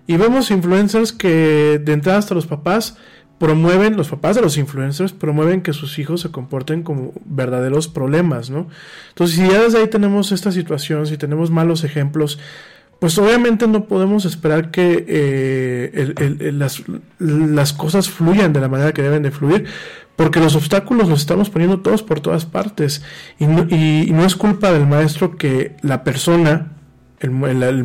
[0.08, 2.98] Y vemos influencers que de entrada hasta los papás
[3.38, 8.50] promueven, los papás de los influencers promueven que sus hijos se comporten como verdaderos problemas,
[8.50, 8.68] ¿no?
[9.10, 12.40] Entonces, si ya desde ahí tenemos esta situación, si tenemos malos ejemplos,
[13.00, 16.14] pues obviamente no podemos esperar que eh,
[17.18, 19.66] las, cosas fluyan de la manera que deben de fluir,
[20.18, 23.02] porque los obstáculos los estamos poniendo todos por todas partes.
[23.40, 26.74] Y no, y, no es culpa del maestro que la persona,
[27.22, 27.32] el,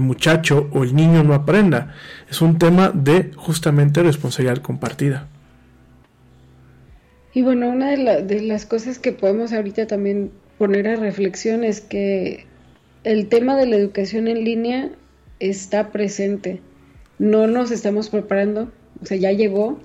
[0.01, 1.95] muchacho o el niño no aprenda.
[2.29, 5.29] Es un tema de justamente responsabilidad compartida.
[7.33, 11.81] Y bueno, una de, de las cosas que podemos ahorita también poner a reflexión es
[11.81, 12.47] que
[13.05, 14.91] el tema de la educación en línea
[15.41, 16.61] está presente.
[17.18, 18.72] No nos estamos preparando,
[19.03, 19.78] o sea, ya llegó.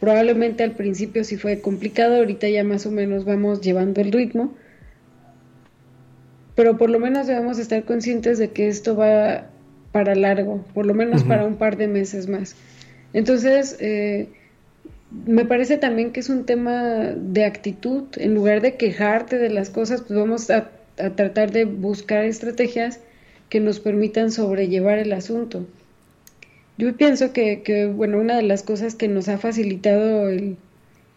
[0.00, 4.54] Probablemente al principio sí fue complicado, ahorita ya más o menos vamos llevando el ritmo.
[6.54, 9.46] Pero por lo menos debemos estar conscientes de que esto va
[9.92, 12.56] para largo, por lo menos para un par de meses más.
[13.12, 14.28] Entonces, eh,
[15.26, 18.04] me parece también que es un tema de actitud.
[18.16, 23.00] En lugar de quejarte de las cosas, pues vamos a tratar de buscar estrategias
[23.52, 25.66] que nos permitan sobrellevar el asunto.
[26.78, 30.26] Yo pienso que, bueno, una de las cosas que nos ha facilitado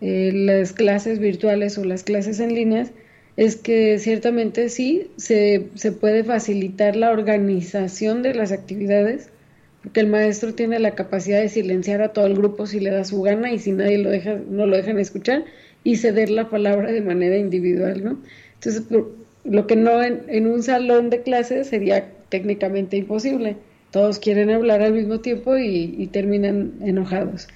[0.01, 2.91] las clases virtuales o las clases en líneas
[3.37, 9.29] es que ciertamente sí se, se, puede facilitar la organización de las actividades,
[9.81, 13.05] porque el maestro tiene la capacidad de silenciar a todo el grupo si le da
[13.05, 15.45] su gana y si nadie lo deja, no lo dejan escuchar
[15.85, 18.19] y ceder la palabra de manera individual, ¿no?
[18.55, 18.83] Entonces,
[19.45, 23.55] lo que no en un salón de clases sería técnicamente imposible.
[23.91, 27.47] Todos quieren hablar al mismo tiempo y, terminan enojados.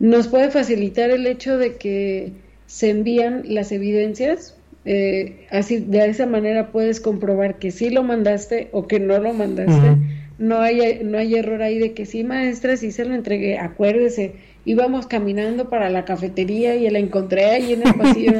[0.00, 2.32] Nos puede facilitar el hecho de que
[2.66, 8.68] se envían las evidencias, eh, así de esa manera puedes comprobar que sí lo mandaste
[8.72, 9.96] o que no lo mandaste.
[10.40, 13.58] No hay, no hay error ahí de que sí, maestra, sí se lo entregué.
[13.58, 14.32] Acuérdese,
[14.64, 18.32] íbamos caminando para la cafetería y la encontré ahí en el pasillo.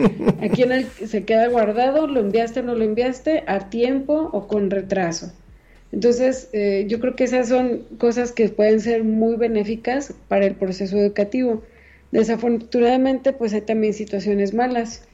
[0.40, 4.48] Aquí en el, se queda guardado, lo enviaste o no lo enviaste, a tiempo o
[4.48, 5.30] con retraso.
[5.92, 10.54] Entonces, eh, yo creo que esas son cosas que pueden ser muy benéficas para el
[10.54, 11.62] proceso educativo.
[12.12, 15.06] Desafortunadamente, pues hay también situaciones malas.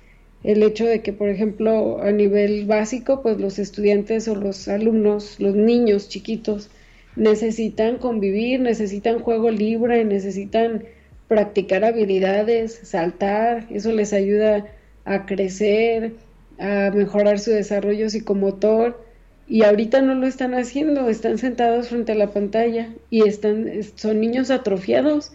[0.45, 5.41] El hecho de que, por ejemplo, a nivel básico, pues los estudiantes o los alumnos,
[5.41, 6.71] los niños chiquitos,
[7.17, 10.85] necesitan convivir, necesitan juego libre, necesitan
[11.27, 14.67] practicar habilidades, saltar, eso les ayuda
[15.05, 16.15] a crecer,
[16.59, 19.03] a mejorar su desarrollo psicomotor
[19.49, 24.21] y ahorita no lo están haciendo, están sentados frente a la pantalla y están son
[24.21, 25.33] niños atrofiados.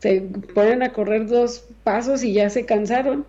[0.00, 0.22] Se
[0.54, 3.26] ponen a correr dos pasos y ya se cansaron.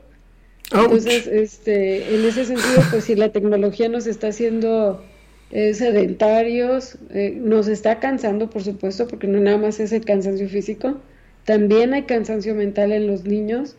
[0.74, 5.04] Entonces, este, en ese sentido, pues si la tecnología nos está haciendo
[5.52, 10.50] eh, sedentarios, eh, nos está cansando, por supuesto, porque no nada más es el cansancio
[10.50, 10.98] físico,
[11.46, 13.76] también hay cansancio mental en los niños.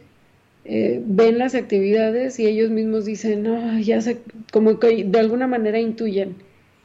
[0.66, 4.18] Eh, ven las actividades y ellos mismos dicen, no, ya sé,
[4.50, 6.36] como que de alguna manera intuyen,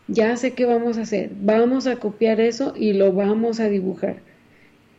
[0.07, 4.17] ya sé qué vamos a hacer, vamos a copiar eso y lo vamos a dibujar.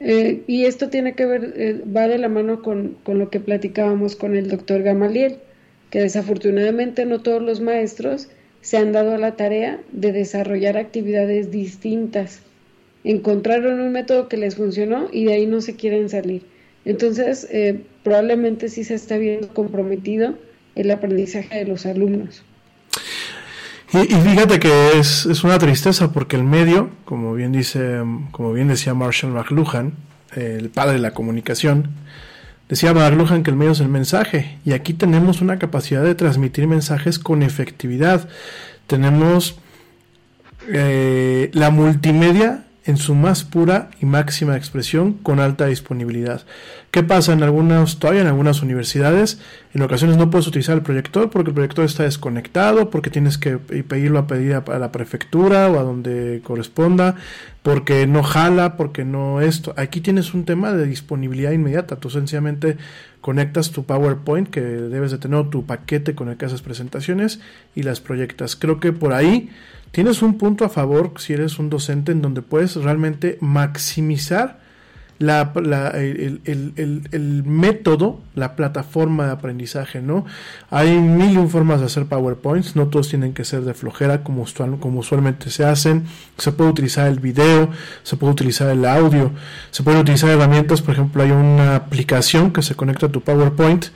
[0.01, 4.35] Y esto tiene que ver, va de la mano con, con lo que platicábamos con
[4.35, 5.37] el doctor Gamaliel,
[5.91, 8.29] que desafortunadamente no todos los maestros
[8.63, 12.43] se han dado a la tarea de desarrollar actividades distintas
[13.05, 16.43] encontraron un método que les funcionó y de ahí no se quieren salir.
[16.85, 20.39] Entonces, eh, probablemente sí se está viendo comprometido
[20.75, 22.45] el aprendizaje de los alumnos.
[23.93, 28.69] Y, fíjate que es, es, una tristeza porque el medio, como bien dice, como bien
[28.69, 29.95] decía Marshall McLuhan,
[30.37, 31.89] el padre de la comunicación,
[32.69, 36.69] decía McLuhan que el medio es el mensaje y aquí tenemos una capacidad de transmitir
[36.69, 38.29] mensajes con efectividad.
[38.87, 39.59] Tenemos
[40.69, 46.43] eh, la multimedia en su más pura y máxima expresión con alta disponibilidad.
[46.91, 49.41] ¿Qué pasa en algunas, todavía en algunas universidades?
[49.73, 53.59] En ocasiones no puedes utilizar el proyector porque el proyector está desconectado, porque tienes que
[53.59, 57.15] pedirlo a pedir a, la prefectura o a donde corresponda,
[57.63, 59.73] porque no jala, porque no esto.
[59.77, 61.97] Aquí tienes un tema de disponibilidad inmediata.
[61.97, 62.77] Tú sencillamente
[63.21, 67.39] conectas tu PowerPoint que debes de tener tu paquete con el que haces presentaciones
[67.77, 68.57] y las proyectas.
[68.57, 69.51] Creo que por ahí
[69.91, 74.61] tienes un punto a favor si eres un docente en donde puedes realmente maximizar
[75.21, 75.53] la,
[75.97, 80.25] el, el, el, método, la plataforma de aprendizaje, ¿no?
[80.71, 84.47] Hay mil formas de hacer PowerPoints, no todos tienen que ser de flojera como,
[84.81, 86.05] como usualmente se hacen.
[86.39, 87.69] Se puede utilizar el video,
[88.03, 89.31] se puede utilizar el audio,
[89.71, 93.89] se pueden utilizar herramientas, por ejemplo, hay una aplicación que se conecta a tu PowerPoint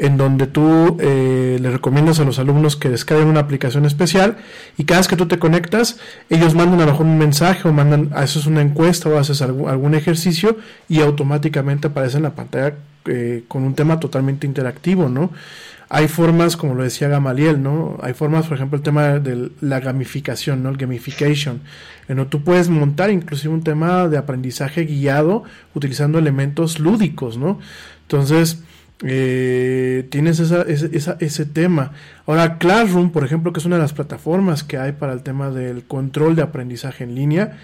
[0.00, 4.38] en donde tú eh, le recomiendas a los alumnos que descarguen una aplicación especial
[4.78, 5.98] y cada vez que tú te conectas,
[6.30, 9.94] ellos mandan a lo mejor un mensaje o mandan, haces una encuesta o haces algún,
[9.94, 10.56] ejercicio
[10.88, 15.32] y automáticamente aparece en la pantalla eh, con un tema totalmente interactivo, ¿no?
[15.90, 17.98] Hay formas, como lo decía Gamaliel, ¿no?
[18.00, 20.70] Hay formas, por ejemplo, el tema de la gamificación, ¿no?
[20.70, 21.60] El gamification,
[22.08, 25.42] en donde tú puedes montar inclusive un tema de aprendizaje guiado
[25.74, 27.58] utilizando elementos lúdicos, ¿no?
[28.02, 28.62] Entonces,
[29.02, 31.92] eh, tienes ese, tema.
[32.26, 35.50] Ahora, Classroom, por ejemplo, que es una de las plataformas que hay para el tema
[35.50, 37.58] del control de aprendizaje en línea,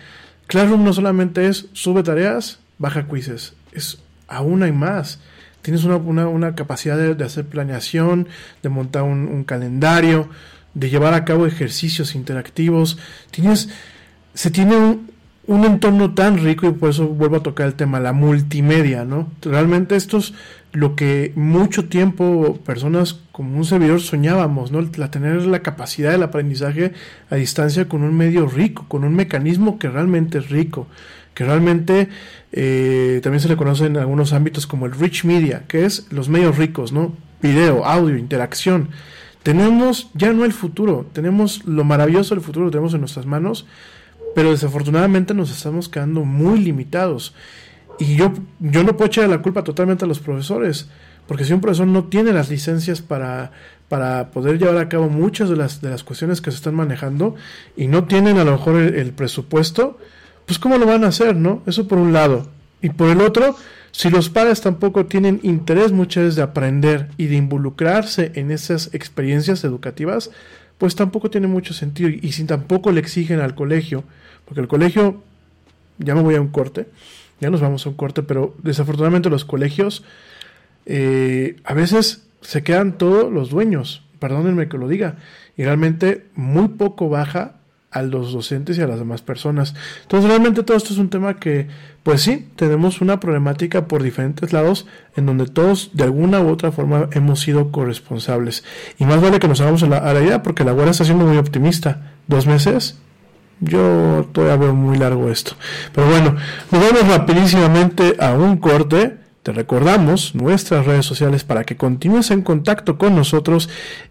[0.47, 3.99] Classroom no solamente es sube tareas, baja quizzes, es
[4.29, 5.21] aún hay más.
[5.63, 8.29] Tienes una, capacidad de, hacer planeación,
[8.63, 10.29] de montar un, calendario,
[10.75, 12.99] de llevar a cabo ejercicios interactivos.
[13.33, 13.69] Tienes,
[14.33, 15.11] se tiene un,
[15.49, 19.33] un entorno tan rico y por eso vuelvo a tocar el tema, la multimedia, ¿no?
[19.43, 20.35] Realmente esto es
[20.73, 24.81] lo que mucho tiempo personas como un servidor soñábamos, ¿no?
[24.97, 26.93] La tener la capacidad del aprendizaje
[27.31, 30.87] a distancia con un medio rico, con un mecanismo que realmente es rico,
[31.35, 32.09] que realmente
[32.53, 36.29] eh, también se le conoce en algunos ámbitos como el rich media, que es los
[36.29, 37.15] medios ricos, ¿no?
[37.41, 38.91] Video, audio, interacción.
[39.43, 43.67] Tenemos ya no el futuro, tenemos lo maravilloso del futuro, lo tenemos en nuestras manos
[44.37, 47.33] pero desafortunadamente nos estamos quedando muy limitados.
[47.99, 50.89] Y yo, yo no puedo echar la culpa totalmente a los profesores,
[51.27, 53.53] porque si un profesor no tiene las licencias para,
[53.89, 57.35] para poder llevar a cabo muchas de las, de las cuestiones que se están manejando
[57.77, 59.99] y no tienen a lo mejor el, presupuesto,
[60.45, 61.63] pues ¿cómo lo van a hacer, no?
[61.67, 62.49] Eso por un lado.
[62.83, 63.57] Y por el otro,
[63.91, 68.95] si los padres tampoco tienen interés muchas veces de aprender y de involucrarse en esas
[68.95, 70.31] experiencias educativas,
[70.79, 72.11] pues tampoco tiene mucho sentido.
[72.11, 74.05] Y si tampoco le exigen al colegio
[74.47, 75.23] porque el colegio,
[75.99, 76.87] ya me voy a un corte,
[77.41, 80.05] ya nos vamos a un corte, pero desafortunadamente los colegios
[80.87, 85.17] eh, a veces se quedan todos los dueños, perdónenme que lo diga,
[85.57, 87.57] y realmente muy poco baja
[87.97, 89.75] a los docentes y a las demás personas.
[90.03, 91.67] Entonces realmente todo esto es un tema que,
[92.03, 94.87] pues sí, tenemos una problemática por diferentes lados
[95.17, 98.65] en donde todos de alguna u otra forma hemos sido corresponsables.
[98.99, 101.39] Y más vale que nos hagamos a la, idea porque la guardia está siendo muy
[101.39, 102.13] optimista.
[102.27, 102.99] Dos meses,
[103.61, 105.53] yo todavía veo muy largo esto.
[105.95, 106.37] Pero bueno,
[106.71, 109.17] nos vamos rapidísimamente a un corte.
[109.43, 113.69] Te recordamos nuestras redes sociales para que continúes en contacto con nosotros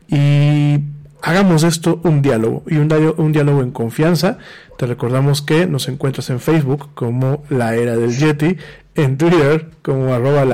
[0.07, 0.79] y
[1.21, 2.87] hagamos esto un diálogo y un,
[3.31, 4.37] diálogo en confianza.
[4.77, 8.57] Te recordamos que nos encuentras en Facebook como La Era del Yeti,
[8.95, 10.53] en Twitter como arroba la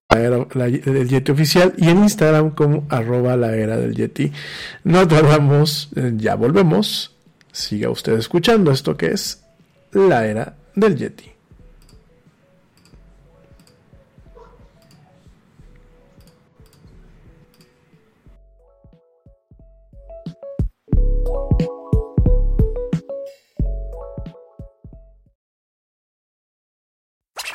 [0.19, 4.31] Era del Yeti oficial y en Instagram como arroba la era del Yeti.
[4.83, 7.15] No tardamos, eh, ya volvemos.
[7.51, 9.43] Siga usted escuchando esto que es
[9.91, 11.31] la era del Yeti.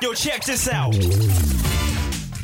[0.03, 0.95] Yo, check this out.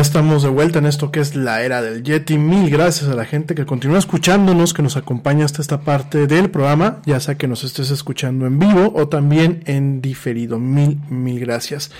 [0.00, 2.38] Estamos de vuelta en esto que es la era del Yeti.
[2.38, 6.50] Mil gracias a la gente que continúa escuchándonos, que nos acompaña hasta esta parte del
[6.50, 10.58] programa, ya sea que nos estés escuchando en vivo o también en diferido.
[10.58, 11.90] Mil, mil gracias.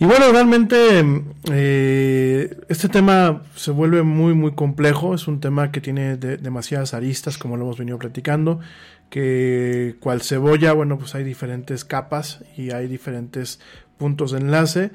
[0.00, 0.76] Y bueno, realmente
[1.50, 5.14] eh, este tema se vuelve muy, muy complejo.
[5.14, 8.60] Es un tema que tiene demasiadas aristas, como lo hemos venido platicando.
[9.10, 13.60] Que cual cebolla, bueno, pues hay diferentes capas y hay diferentes
[13.96, 14.90] puntos de enlace.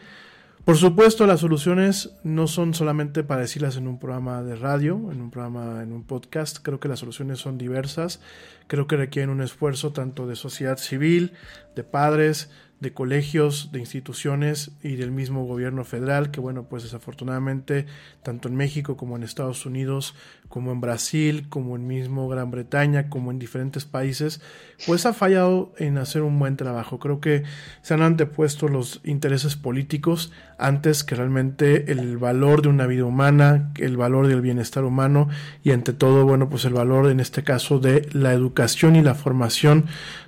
[0.65, 5.21] Por supuesto, las soluciones no son solamente para decirlas en un programa de radio, en
[5.21, 6.59] un programa, en un podcast.
[6.61, 8.21] Creo que las soluciones son diversas.
[8.67, 11.33] Creo que requieren un esfuerzo tanto de sociedad civil,
[11.75, 12.49] de padres,
[12.83, 17.87] de colegios, de instituciones y del mismo gobierno federal, que bueno, pues desafortunadamente
[18.21, 20.13] tanto en México como en Estados Unidos,
[20.49, 24.41] como en Brasil, como en mismo Gran Bretaña, como en diferentes países,
[24.85, 26.99] pues ha fallado en hacer un buen trabajo.
[26.99, 27.43] Creo que
[27.81, 33.71] se han antepuesto los intereses políticos antes que realmente el valor de una vida humana,
[33.77, 35.29] el valor del bienestar humano
[35.63, 39.15] y ante todo, bueno, pues el valor en este caso de la educación y la
[39.15, 39.85] formación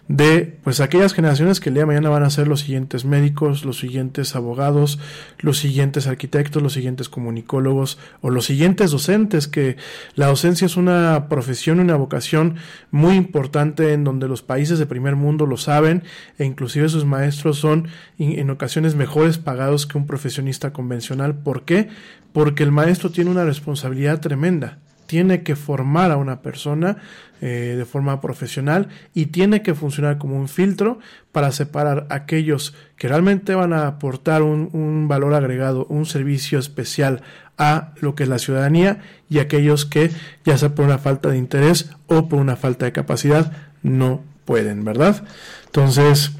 [0.07, 3.65] de pues aquellas generaciones que el día de mañana van a ser los siguientes médicos,
[3.65, 4.99] los siguientes abogados,
[5.39, 9.77] los siguientes arquitectos, los siguientes comunicólogos o los siguientes docentes, que
[10.13, 12.57] la docencia es una profesión, una vocación
[12.91, 16.03] muy importante en donde los países de primer mundo lo saben
[16.37, 17.87] e inclusive sus maestros son
[18.19, 21.35] en ocasiones mejores pagados que un profesionista convencional.
[21.35, 21.89] ¿Por qué?
[22.31, 26.97] Porque el maestro tiene una responsabilidad tremenda tiene que formar a una persona
[27.41, 30.99] eh, de forma profesional y tiene que funcionar como un filtro
[31.31, 37.21] para separar aquellos que realmente van a aportar un, valor agregado, un servicio especial
[37.57, 40.11] a lo que es la ciudadanía y aquellos que
[40.45, 43.51] ya sea por una falta de interés o por una falta de capacidad
[43.83, 45.23] no pueden, ¿verdad?
[45.65, 46.31] Entonces,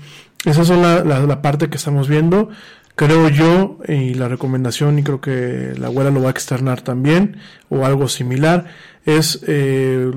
[0.46, 2.50] esa es la parte que estamos viendo
[2.96, 7.38] creo yo, y la recomendación, y creo que la abuela lo va a externar también,
[7.70, 8.66] o algo similar,
[9.06, 10.12] es eh,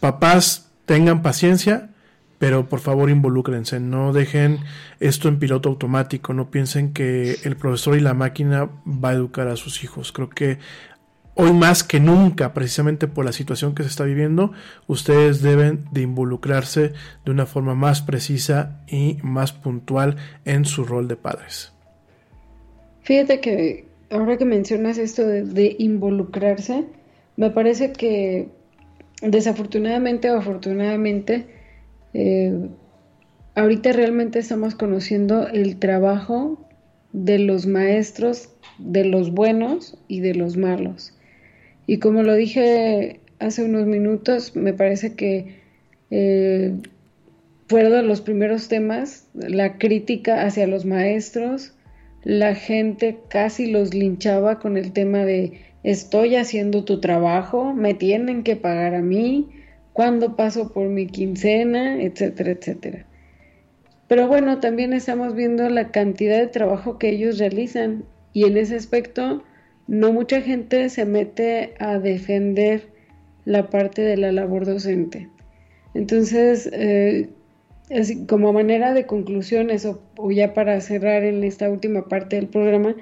[0.00, 1.90] papás tengan paciencia,
[2.38, 4.60] pero por favor involúcrense, no dejen
[5.00, 9.48] esto en piloto automático, no piensen que el profesor y la máquina va a educar
[9.48, 10.12] a sus hijos.
[10.12, 10.58] Creo que
[11.34, 14.52] hoy más que nunca, precisamente por la situación que se está viviendo,
[14.86, 16.92] ustedes deben de involucrarse
[17.24, 21.75] de una forma más precisa y más puntual en su rol de padres.
[23.06, 26.86] Fíjate que ahora que mencionas esto de, involucrarse,
[27.36, 28.48] me parece que
[29.22, 31.46] desafortunadamente o afortunadamente,
[32.14, 32.68] eh,
[33.54, 36.58] ahorita realmente estamos conociendo el trabajo
[37.12, 41.14] de los maestros, de los buenos y de los malos.
[41.86, 45.60] Y como lo dije hace unos minutos, me parece que
[46.10, 46.74] eh,
[47.68, 51.75] fueron los primeros temas, la crítica hacia los maestros,
[52.26, 58.42] la gente casi los linchaba con el tema de estoy haciendo tu trabajo, me tienen
[58.42, 59.48] que pagar a mí,
[59.92, 63.06] cuándo paso por mi quincena, etcétera, etcétera.
[64.08, 68.74] Pero bueno, también estamos viendo la cantidad de trabajo que ellos realizan y en ese
[68.74, 69.44] aspecto
[69.86, 72.88] no mucha gente se mete a defender
[73.44, 75.28] la parte de la labor docente.
[75.94, 77.28] Entonces, eh,
[78.28, 82.96] como manera de conclusiones o, ya para cerrar en esta última parte del programa,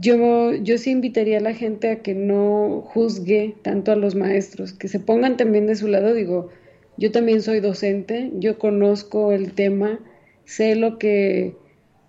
[0.00, 4.72] yo, yo sí invitaría a la gente a que no juzgue tanto a los maestros,
[4.72, 6.14] que se pongan también de su lado.
[6.14, 6.48] Digo,
[6.96, 10.00] yo también soy docente, yo conozco el tema,
[10.44, 11.54] sé lo que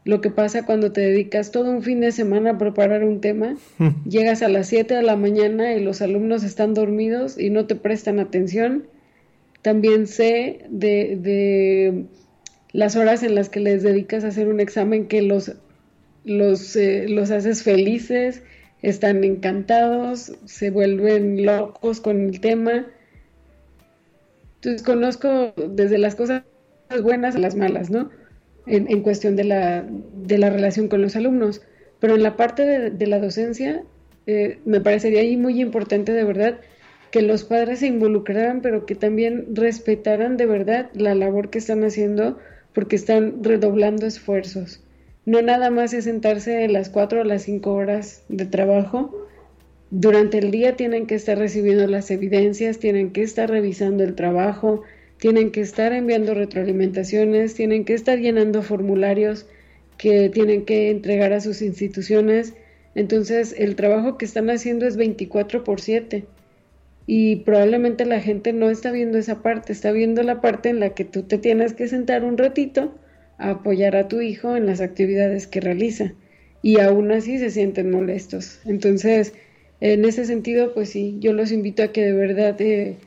[0.05, 3.55] lo que pasa cuando te dedicas todo un fin de semana a preparar un tema,
[4.07, 7.75] llegas a las 7 de la mañana y los alumnos están dormidos y no te
[7.75, 8.85] prestan atención.
[9.61, 12.05] También sé de,
[12.71, 15.53] las horas en las que les dedicas a hacer un examen que los,
[16.23, 18.43] los, eh, los haces felices,
[18.81, 22.87] están encantados, se vuelven locos con el tema.
[24.55, 26.43] Entonces conozco desde las cosas
[27.01, 28.09] buenas a las malas, ¿no?
[28.69, 31.61] en, cuestión de la, de la, relación con los alumnos.
[31.99, 33.83] Pero en la parte de, la docencia,
[34.27, 36.59] eh, me parecería ahí muy importante de verdad
[37.11, 41.83] que los padres se involucraran, pero que también respetaran de verdad la labor que están
[41.83, 42.37] haciendo,
[42.73, 44.83] porque están redoblando esfuerzos.
[45.25, 49.27] No nada más es sentarse las cuatro o las cinco horas de trabajo.
[49.91, 54.83] Durante el día tienen que estar recibiendo las evidencias, tienen que estar revisando el trabajo,
[55.17, 59.47] tienen que estar enviando retroalimentaciones, tienen que estar llenando formularios
[59.97, 62.53] que tienen que entregar a sus instituciones.
[62.95, 66.25] Entonces, el trabajo que están haciendo es 24 por 7.
[67.11, 70.91] Y probablemente la gente no está viendo esa parte, está viendo la parte en la
[70.91, 72.93] que tú te tienes que sentar un ratito
[73.39, 76.13] a apoyar a tu hijo en las actividades que realiza.
[76.61, 78.59] Y aún así se sienten molestos.
[78.63, 79.33] Entonces,
[79.81, 82.97] en ese sentido, pues sí, yo los invito a que de verdad eh,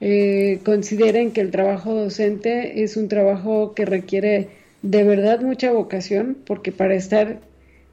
[0.00, 4.48] eh, consideren que el trabajo docente es un trabajo que requiere
[4.82, 7.38] de verdad mucha vocación, porque para estar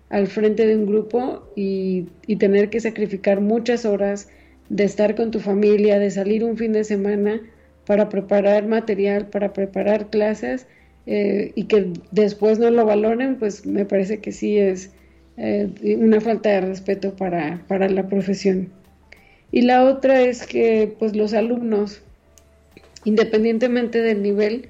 [0.09, 2.07] al frente de un grupo y,
[2.39, 4.29] tener que sacrificar muchas horas
[4.69, 7.41] de estar con tu familia, de salir un fin de semana
[7.85, 10.67] para preparar material, para preparar clases
[11.05, 14.91] eh, y que después no lo valoren, pues me parece que sí es
[15.37, 15.69] eh,
[15.99, 18.69] una falta de respeto para, para la profesión.
[19.51, 22.01] Y la otra es que pues los alumnos,
[23.05, 24.69] independientemente del nivel,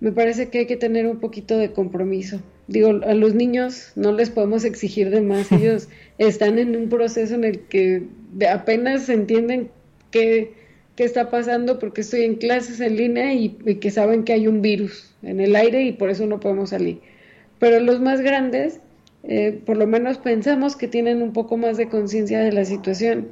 [0.00, 2.40] me parece que hay que tener un poquito de compromiso.
[2.68, 5.88] Digo, a los niños no les podemos exigir de más, ellos
[6.18, 8.02] están en un proceso en el que
[8.50, 9.70] apenas entienden
[10.10, 10.52] qué,
[10.96, 14.62] qué está pasando porque estoy en clases en línea y, que saben que hay un
[14.62, 17.00] virus en el aire y por eso no podemos salir.
[17.58, 18.80] Pero los más grandes,
[19.24, 23.28] eh, por lo menos pensamos que tienen un poco más de conciencia de la situación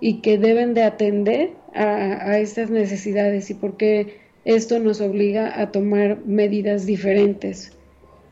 [0.00, 6.18] y que deben de atender a, estas necesidades y porque esto nos obliga a tomar
[6.24, 7.72] medidas diferentes,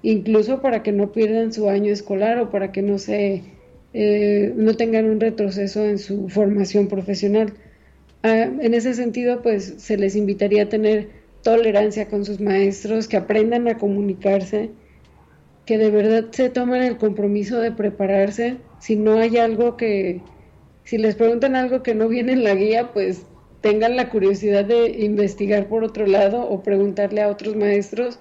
[0.03, 3.43] incluso para que no pierdan su año escolar o para que no se
[3.95, 7.53] eh, no tengan un retroceso en su formación profesional.
[8.23, 11.09] Ah, en ese sentido, pues se les invitaría a tener
[11.43, 14.71] tolerancia con sus maestros, que aprendan a comunicarse,
[15.67, 18.57] que de verdad se tomen el compromiso de prepararse.
[18.81, 20.21] Si no hay algo que,
[20.85, 23.23] si les preguntan algo que no viene en la guía, pues
[23.61, 28.19] tengan la curiosidad de investigar por otro lado o preguntarle a otros maestros,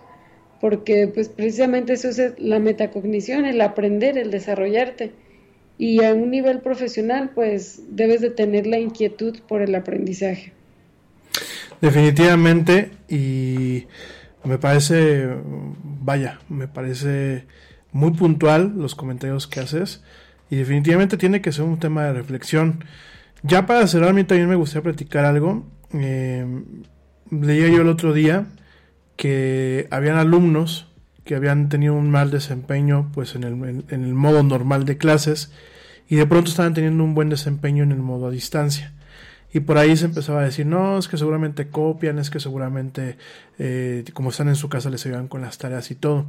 [0.60, 5.12] porque pues precisamente eso es la metacognición, el aprender, el desarrollarte.
[5.82, 10.54] Y a un nivel profesional, pues debes de tener la inquietud por el aprendizaje.
[11.82, 13.88] Definitivamente, y
[14.44, 15.28] me parece,
[15.84, 17.46] vaya, me parece
[17.92, 20.04] muy puntual los comentarios que haces
[20.52, 22.86] y definitivamente tiene que ser un tema de reflexión.
[23.42, 25.66] Ya para cerrar, a mí también me gustaría platicar algo.
[25.96, 26.46] Eh,
[27.32, 28.46] leía yo el otro día
[29.16, 30.92] que habían alumnos
[31.26, 35.52] que habían tenido un mal desempeño pues en el, en el modo normal de clases
[36.12, 38.92] y de pronto estaban teniendo un buen desempeño en el modo a distancia.
[39.54, 43.18] Y por ahí se empezaba a decir, no, es que seguramente copian, es que seguramente
[43.58, 46.26] eh, como están en su casa les ayudan con las tareas y todo.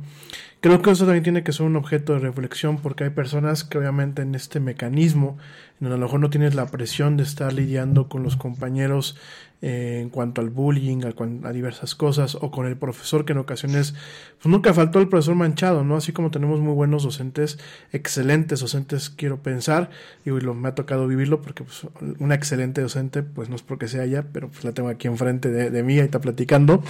[0.60, 3.76] Creo que eso también tiene que ser un objeto de reflexión porque hay personas que
[3.76, 5.36] obviamente en este mecanismo,
[5.80, 9.16] en donde a lo mejor no tienes la presión de estar lidiando con los compañeros
[9.62, 13.94] eh, en cuanto al bullying, a, diversas cosas, o con el profesor que en ocasiones,
[14.42, 15.96] pues nunca faltó el profesor manchado, ¿no?
[15.96, 17.60] Así como tenemos muy buenos docentes,
[17.92, 19.90] excelentes docentes, quiero pensar,
[20.24, 21.86] y lo, me ha tocado vivirlo porque pues,
[22.18, 25.48] una excelente docente, pues no es porque sea ella, pero pues la tengo aquí enfrente
[25.50, 26.82] de, de mí, ahí está platicando.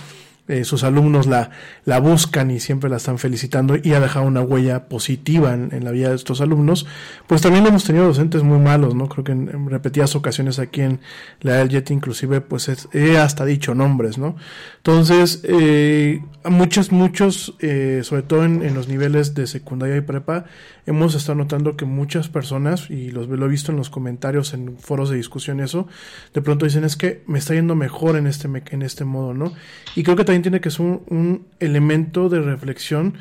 [0.48, 1.50] Eh, sus alumnos la,
[1.84, 5.92] la buscan y siempre la están felicitando y ha dejado una huella positiva en, la
[5.92, 6.84] vida de estos alumnos,
[7.28, 9.08] pues también hemos tenido docentes muy malos, ¿no?
[9.08, 10.98] Creo que en, repetidas ocasiones aquí en
[11.42, 14.34] la del inclusive pues he hasta dicho nombres, ¿no?
[14.78, 20.46] Entonces, eh, muchos, muchos, eh, sobre todo en, en, los niveles de secundaria y prepa,
[20.86, 24.76] hemos estado notando que muchas personas, y los, lo he visto en los comentarios, en
[24.78, 25.86] foros de discusión eso,
[26.34, 29.52] de pronto dicen es que me está yendo mejor en este, en este modo, ¿no?
[29.94, 33.14] Y creo que también tiene que ser un, elemento de reflexión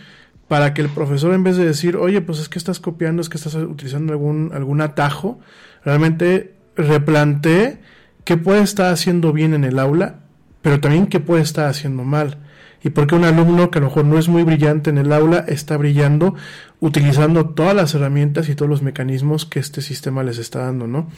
[0.48, 3.30] para que el profesor en vez de decir, oye, pues es que estás copiando, es
[3.30, 5.40] que estás utilizando algún, algún atajo,
[5.86, 7.80] realmente replantee
[8.26, 10.22] qué puede estar haciendo bien en el aula,
[10.62, 12.38] pero también qué puede estar haciendo mal.
[12.84, 15.46] Y porque un alumno que a lo mejor no es muy brillante en el aula
[15.48, 16.36] está brillando
[16.80, 21.10] utilizando todas las herramientas y todos los mecanismos que este sistema les está dando, ¿no?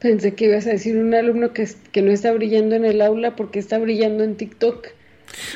[0.00, 3.36] Pensé que ibas a decir un alumno que, que no está brillando en el aula
[3.36, 4.88] porque está brillando en TikTok.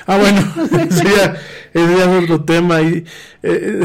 [0.06, 0.40] Ah, bueno,
[0.88, 1.36] ese ya,
[1.72, 2.80] es otro tema.
[2.82, 3.04] Y,
[3.42, 3.80] eh,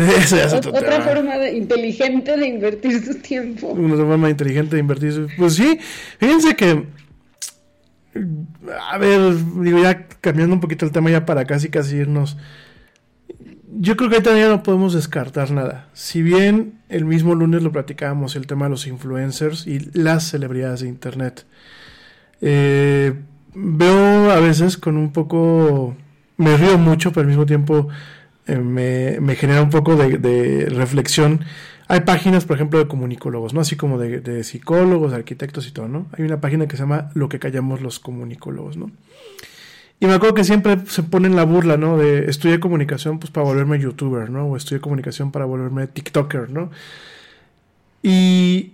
[0.68, 3.70] Otra forma de, inteligente de invertir su tiempo.
[3.70, 5.80] Una forma inteligente de invertir su Pues sí,
[6.20, 6.99] fíjense que.
[8.90, 12.38] A ver, digo, ya cambiando un poquito el tema, ya para casi casi irnos.
[13.72, 15.90] Yo creo que ahí todavía no podemos descartar nada.
[15.94, 20.82] Si bien el mismo lunes lo platicábamos, el tema de los influencers y las celebridades
[20.82, 21.46] de Internet.
[22.42, 23.14] Eh
[23.54, 25.96] veo a veces con un poco,
[26.38, 27.88] me río mucho, pero al mismo tiempo
[28.48, 31.42] eh, me, genera un poco de, reflexión.
[31.92, 33.62] Hay páginas, por ejemplo, de comunicólogos, ¿no?
[33.62, 36.06] Así como de, psicólogos, arquitectos y todo, ¿no?
[36.16, 38.92] Hay una página que se llama Lo que callamos los comunicólogos, ¿no?
[40.00, 41.98] Y me acuerdo que siempre se ponen la burla, ¿no?
[41.98, 44.46] De estudié comunicación pues para volverme youtuber, ¿no?
[44.46, 46.70] O estudié comunicación para volverme tiktoker, ¿no?
[48.04, 48.74] Y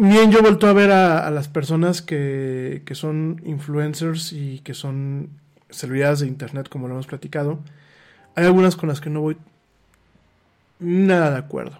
[0.00, 5.28] Bien, yo vuelto a ver a, las personas que, que, son influencers y que son
[5.70, 7.58] celebridades de internet, como lo hemos platicado.
[8.36, 9.36] Hay algunas con las que no voy
[10.78, 11.78] nada de acuerdo.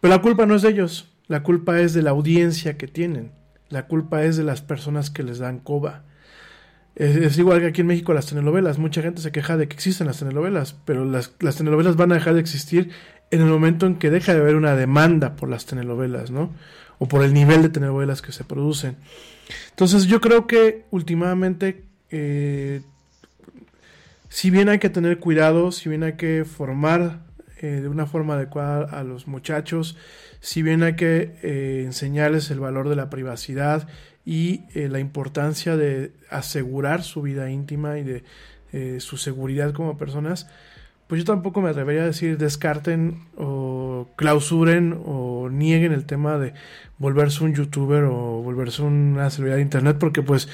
[0.00, 3.32] Pero la culpa no es de ellos, la culpa es de la audiencia que tienen,
[3.68, 6.04] la culpa es de las personas que les dan coba.
[6.94, 10.06] Es, igual que aquí en México las telenovelas, mucha gente se queja de que existen
[10.06, 12.90] las telenovelas, pero las, las telenovelas van a dejar de existir
[13.30, 16.50] en el momento en que deja de haber una demanda por las telenovelas, ¿no?
[16.98, 18.96] o por el nivel de telenovelas que se producen.
[19.70, 22.82] Entonces yo creo que últimamente, eh,
[24.28, 27.20] si bien hay que tener cuidado, si bien hay que formar
[27.60, 29.96] eh, de una forma adecuada a los muchachos,
[30.40, 33.88] si bien hay que eh, enseñarles el valor de la privacidad
[34.24, 40.46] y la importancia de asegurar su vida íntima y de su seguridad como personas,
[41.08, 46.52] pues yo tampoco me atrevería a decir descarten o clausuren o nieguen el tema de
[46.98, 50.48] volverse un youtuber o volverse una celebridad de internet porque pues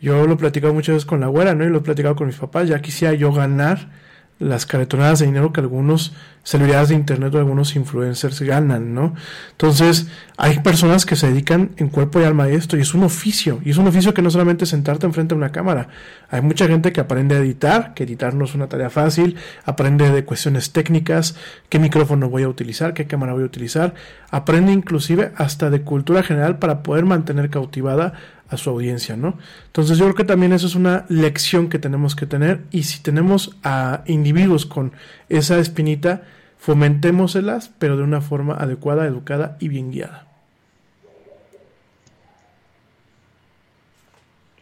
[0.00, 1.64] yo lo he platicado muchas veces con la abuela, ¿no?
[1.64, 3.90] Y lo he platicado con mis papás, ya quisiera yo ganar
[4.38, 6.12] las caretonadas de dinero que algunos
[6.44, 9.14] celebridades de internet o algunos influencers ganan, ¿no?
[9.52, 13.02] Entonces, hay personas que se dedican en cuerpo y alma a esto y es un
[13.02, 15.88] oficio, y es un oficio que no solamente sentarte enfrente de una cámara,
[16.30, 20.10] hay mucha gente que aprende a editar, que editar no es una tarea fácil, aprende
[20.10, 21.34] de cuestiones técnicas,
[21.68, 23.94] qué micrófono voy a utilizar, qué cámara voy a utilizar,
[24.30, 28.12] aprende inclusive hasta de cultura general para poder mantener cautivada
[28.48, 29.38] a su audiencia, ¿no?
[29.66, 33.00] Entonces yo creo que también eso es una lección que tenemos que tener y si
[33.00, 34.92] tenemos a individuos con
[35.28, 36.22] esa espinita,
[36.64, 40.26] fomentémoselas, pero de una forma adecuada, educada y bien guiada.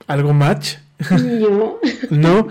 [0.07, 0.83] ¿Algo más?
[1.11, 1.79] No.
[2.11, 2.49] ¿No?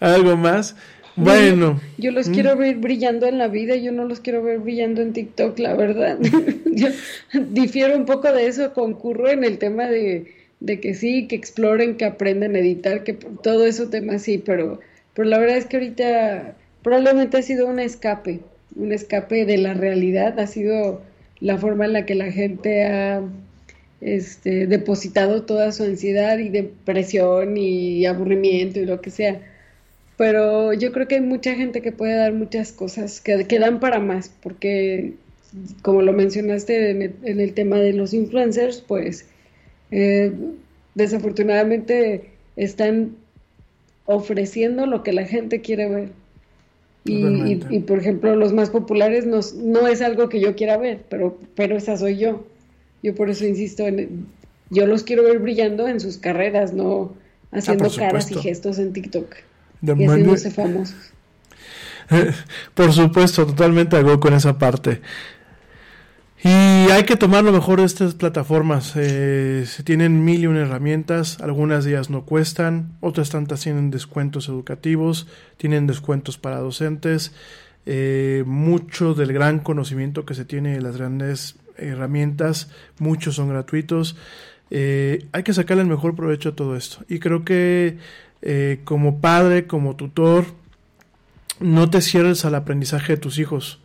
[0.00, 0.76] ¿Algo más?
[1.16, 1.80] Bueno.
[1.96, 5.12] Yo los quiero ver brillando en la vida, yo no los quiero ver brillando en
[5.12, 6.18] TikTok, la verdad.
[6.66, 6.88] yo
[7.32, 11.96] difiero un poco de eso, concurro en el tema de de que sí, que exploren,
[11.96, 14.80] que aprendan a editar, que todo eso tema sí, pero,
[15.14, 18.40] pero la verdad es que ahorita probablemente ha sido un escape.
[18.78, 21.02] Un escape de la realidad, ha sido
[21.40, 23.22] la forma en la que la gente ha
[24.00, 29.40] este, depositado toda su ansiedad y depresión y aburrimiento y lo que sea.
[30.16, 33.80] Pero yo creo que hay mucha gente que puede dar muchas cosas que, que dan
[33.80, 35.14] para más, porque
[35.82, 39.26] como lo mencionaste en el, tema de los influencers, pues
[39.90, 40.32] eh,
[40.94, 43.16] desafortunadamente están
[44.04, 46.08] ofreciendo lo que la gente quiere ver.
[47.04, 51.38] Y, por ejemplo, los más populares no, no, es algo que yo quiera ver, pero,
[51.54, 52.44] pero esa soy yo.
[53.02, 54.26] Yo por eso insisto en,
[54.70, 57.14] yo los quiero ver brillando en sus carreras, no
[57.50, 59.34] haciendo ah, caras y gestos en TikTok
[59.82, 61.12] y haciéndose famosos.
[62.74, 65.00] por supuesto, totalmente hago con esa parte.
[66.42, 68.92] Y hay que tomar lo mejor de estas plataformas.
[68.94, 73.90] Eh, se tienen mil y una herramientas, algunas de ellas no cuestan, otras tantas tienen
[73.90, 77.32] descuentos educativos, tienen descuentos para docentes.
[77.86, 82.70] Eh, mucho del gran conocimiento que se tiene de las grandes herramientas,
[83.00, 84.16] muchos son gratuitos.
[84.70, 87.04] Eh, hay que sacarle el mejor provecho a todo esto.
[87.08, 87.98] Y creo que
[88.84, 90.44] como padre, como tutor,
[91.58, 93.80] no te cierres al aprendizaje de tus hijos,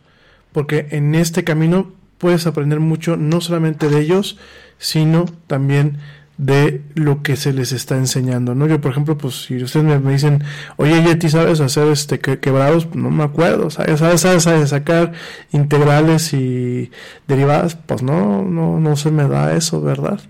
[0.52, 4.38] porque en este camino puedes aprender mucho, no solamente de ellos,
[4.78, 5.98] sino también
[6.36, 8.66] de lo que se les está enseñando, ¿no?
[8.66, 10.42] Yo, por ejemplo, pues si ustedes me, dicen,
[10.76, 12.94] oye, Yeti, ¿sabes hacer este quebrados?
[12.94, 14.00] No me acuerdo, ¿sabes?
[14.00, 14.20] ¿sabes?
[14.42, 15.12] ¿Sabes, sacar
[15.52, 16.90] integrales y
[17.28, 17.76] derivadas?
[17.76, 20.20] Pues no, no, no se me da eso, ¿verdad?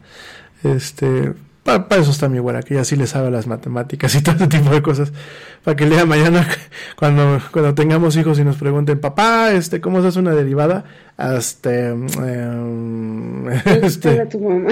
[0.62, 1.32] Este,
[1.64, 4.46] para, eso está mi abuela, que ya sí le sabe las matemáticas y todo ese
[4.46, 5.12] tipo de cosas.
[5.64, 6.46] Para que lea mañana,
[6.96, 10.84] cuando, cuando tengamos hijos y nos pregunten, papá, este, ¿cómo se hace una derivada?
[11.16, 14.70] Este, em, este, a tu mamá.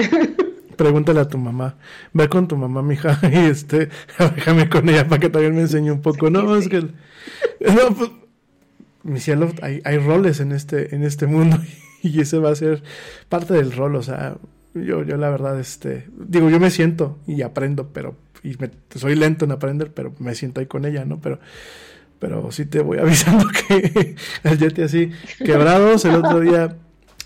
[0.75, 1.75] Pregúntale a tu mamá.
[2.11, 3.87] Ve con tu mamá, mija, y este,
[4.35, 6.29] déjame con ella para que también me enseñe un poco.
[6.29, 8.11] No, es que, no, pues,
[9.03, 11.57] mi cielo, hay, hay roles en este, en este mundo
[12.01, 12.83] y ese va a ser
[13.29, 14.35] parte del rol, o sea,
[14.73, 18.55] yo, yo la verdad, este, digo, yo me siento y aprendo, pero, y
[18.95, 21.21] soy lento en aprender, pero me siento ahí con ella, ¿no?
[21.21, 21.39] Pero,
[22.19, 25.11] pero sí te voy avisando que el Yeti así,
[25.45, 26.75] quebrados, el otro día,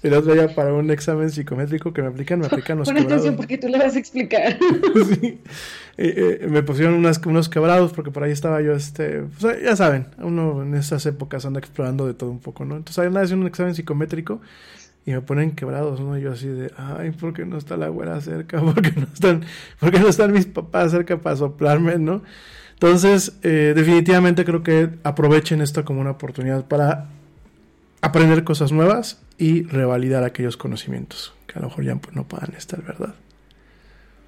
[0.03, 3.14] el otro día para un examen psicométrico que me aplican, me aplican los Pon quebrados.
[3.14, 4.57] atención porque tú le vas a explicar.
[5.22, 5.40] sí.
[5.98, 9.76] Eh, eh, me pusieron unas, unos quebrados porque por ahí estaba yo, este, pues, ya
[9.76, 12.76] saben, uno en esas épocas anda explorando de todo un poco, ¿no?
[12.76, 14.41] Entonces hay una vez un examen psicométrico
[15.08, 16.18] y me ponen quebrados, ¿no?
[16.18, 18.60] Yo así de, ay, ¿por qué no está la güera cerca?
[18.74, 19.46] ¿Por qué no están,
[19.80, 22.24] por qué no están mis papás cerca para soplarme, ¿no?
[22.74, 27.08] Entonces, eh, definitivamente creo que aprovechen esto como una oportunidad para
[28.02, 32.84] aprender cosas nuevas y revalidar aquellos conocimientos que a lo mejor ya no puedan estar,
[32.84, 33.16] ¿verdad?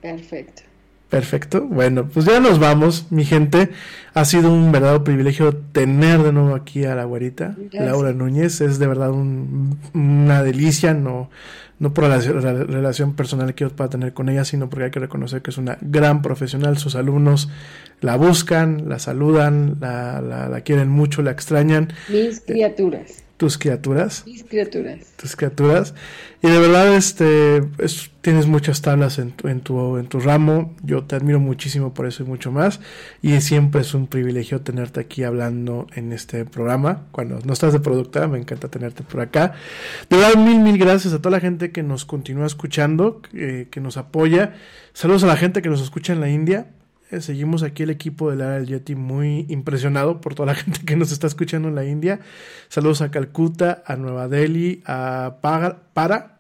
[0.02, 0.69] Perfecto.
[1.10, 1.66] Perfecto.
[1.66, 3.70] Bueno, pues ya nos vamos, mi gente.
[4.14, 8.62] Ha sido un verdadero privilegio tener de nuevo aquí a la güerita, Laura Núñez.
[8.62, 11.32] Es de verdad una delicia, no,
[11.80, 15.00] no por la, relación personal que yo pueda tener con ella, sino porque hay que
[15.00, 16.78] reconocer que es una gran profesional.
[16.78, 17.50] Sus alumnos
[18.02, 21.92] la buscan, la saludan, la, la, la quieren mucho, la extrañan.
[22.10, 24.24] Mis criaturas tus criaturas.
[24.26, 25.00] Mis criaturas.
[25.16, 25.94] Tus criaturas.
[26.44, 27.64] Y de verdad, este,
[28.20, 30.76] tienes muchas tablas en tu, en, tu, en tu ramo.
[30.84, 32.82] Yo te admiro muchísimo por eso y mucho más.
[33.22, 37.06] Y siempre es un privilegio tenerte aquí hablando en este programa.
[37.14, 39.54] Cuando no estás de productora, me encanta tenerte por acá.
[40.10, 43.80] De verdad, mil, mil gracias a toda la gente que nos continúa escuchando, que, que
[43.80, 44.56] nos apoya.
[44.92, 46.68] Saludos a la gente que nos escucha en la India
[47.12, 50.82] eh, seguimos aquí el equipo del área del Yeti muy impresionado por toda la gente
[50.86, 52.20] que nos está escuchando en la India.
[52.68, 56.40] Saludos a Calcuta, a Nueva Delhi, a Para, para,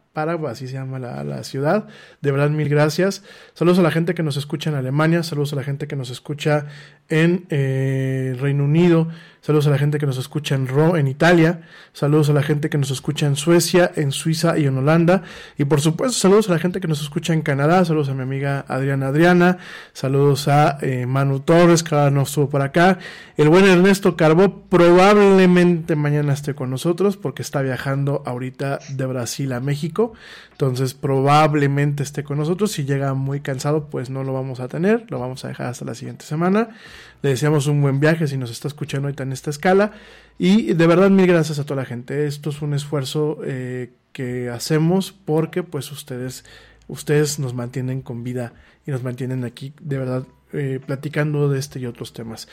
[0.49, 1.87] así se llama la, la, ciudad.
[2.21, 3.23] De verdad, mil gracias.
[3.53, 6.09] Saludos a la gente que nos escucha en Alemania, saludos a la gente que nos
[6.09, 6.67] escucha
[7.09, 9.07] en eh, Reino Unido,
[9.41, 11.61] saludos a la gente que nos escucha en Ro, en Italia,
[11.91, 15.23] saludos a la gente que nos escucha en Suecia, en Suiza y en Holanda,
[15.57, 18.21] y por supuesto saludos a la gente que nos escucha en Canadá, saludos a mi
[18.21, 19.57] amiga Adriana Adriana,
[19.93, 22.99] saludos a eh, Manu Torres, que ahora no estuvo por acá,
[23.37, 29.51] el buen Ernesto Carbó probablemente mañana esté con nosotros porque está viajando ahorita de Brasil
[29.53, 30.13] a México,
[30.59, 35.05] entonces probablemente esté con nosotros, si llega muy cansado pues no lo vamos a tener,
[35.09, 36.75] lo vamos a dejar hasta la siguiente semana.
[37.21, 39.93] Le deseamos un buen viaje si nos está escuchando ahorita en esta escala.
[40.37, 42.27] Y de verdad, mil gracias a toda la gente.
[42.27, 46.43] Esto es un esfuerzo eh, que hacemos porque pues ustedes,
[46.89, 48.51] ustedes nos mantienen con vida
[48.85, 52.49] y nos mantienen aquí de verdad eh, platicando de este y otros temas.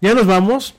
[0.00, 0.76] Ya nos vamos.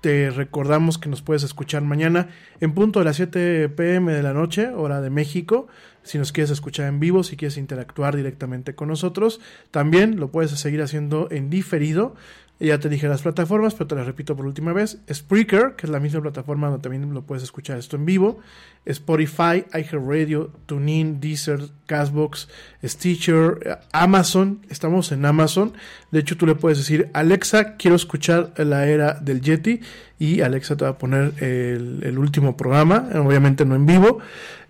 [0.00, 2.28] Te recordamos que nos puedes escuchar mañana
[2.60, 5.66] en punto de las 7 pm de la noche, hora de México.
[6.02, 9.40] Si nos quieres escuchar en vivo, si quieres interactuar directamente con nosotros,
[9.70, 12.14] también lo puedes seguir haciendo en diferido
[12.58, 14.98] Ya te dije las plataformas, pero te las repito por última vez.
[15.12, 18.40] Spreaker, que es la misma plataforma donde también lo puedes escuchar esto en vivo.
[18.86, 22.48] Spotify, iHeartRadio, TuneIn, Deezer, Castbox,
[22.82, 24.60] Stitcher, Amazon.
[24.70, 25.74] Estamos en Amazon.
[26.10, 29.80] De hecho, tú le puedes decir, Alexa, quiero escuchar la era del Yeti.
[30.18, 34.20] Y Alexa te va a poner el, el último programa, obviamente no en vivo.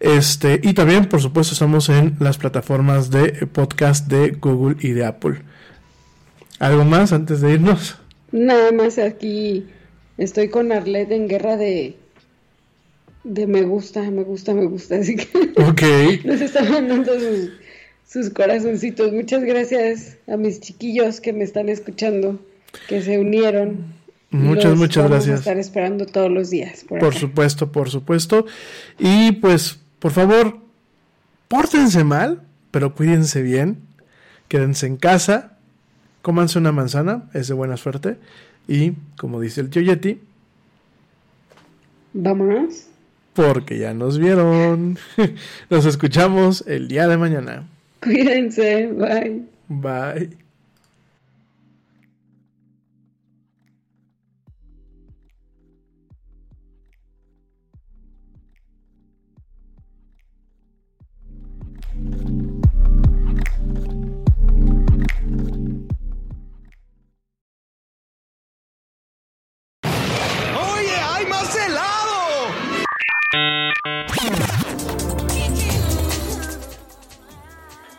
[0.01, 5.05] Este, y también, por supuesto, estamos en las plataformas de podcast de Google y de
[5.05, 5.43] Apple.
[6.59, 7.97] ¿Algo más antes de irnos?
[8.33, 9.67] Nada más aquí
[10.19, 11.97] estoy con Arlet en guerra de
[13.25, 15.27] de me gusta, me gusta, me gusta, así que
[15.63, 15.83] Ok.
[16.25, 17.51] nos está mandando sus,
[18.09, 19.13] sus corazoncitos.
[19.13, 22.39] Muchas gracias a mis chiquillos que me están escuchando,
[22.89, 23.95] que se unieron.
[24.31, 25.37] Muchas, Los muchas vamos gracias.
[25.37, 26.85] A estar esperando todos los días.
[26.89, 28.47] Por, Por supuesto, por supuesto.
[28.99, 30.59] Y pues, por favor,
[31.49, 33.79] pórtense mal, pero cuídense bien.
[34.49, 35.56] Quédense en casa.
[36.27, 38.17] Cómanse una manzana, es de buena suerte.
[38.67, 40.19] Y, como dice el tío Yeti,
[42.15, 42.89] Vámonos.
[43.33, 44.99] porque ya nos vieron.
[45.71, 47.69] Nos escuchamos el día de mañana.
[48.03, 48.89] Cuídense.
[48.89, 49.43] Bye.
[49.69, 50.37] Bye.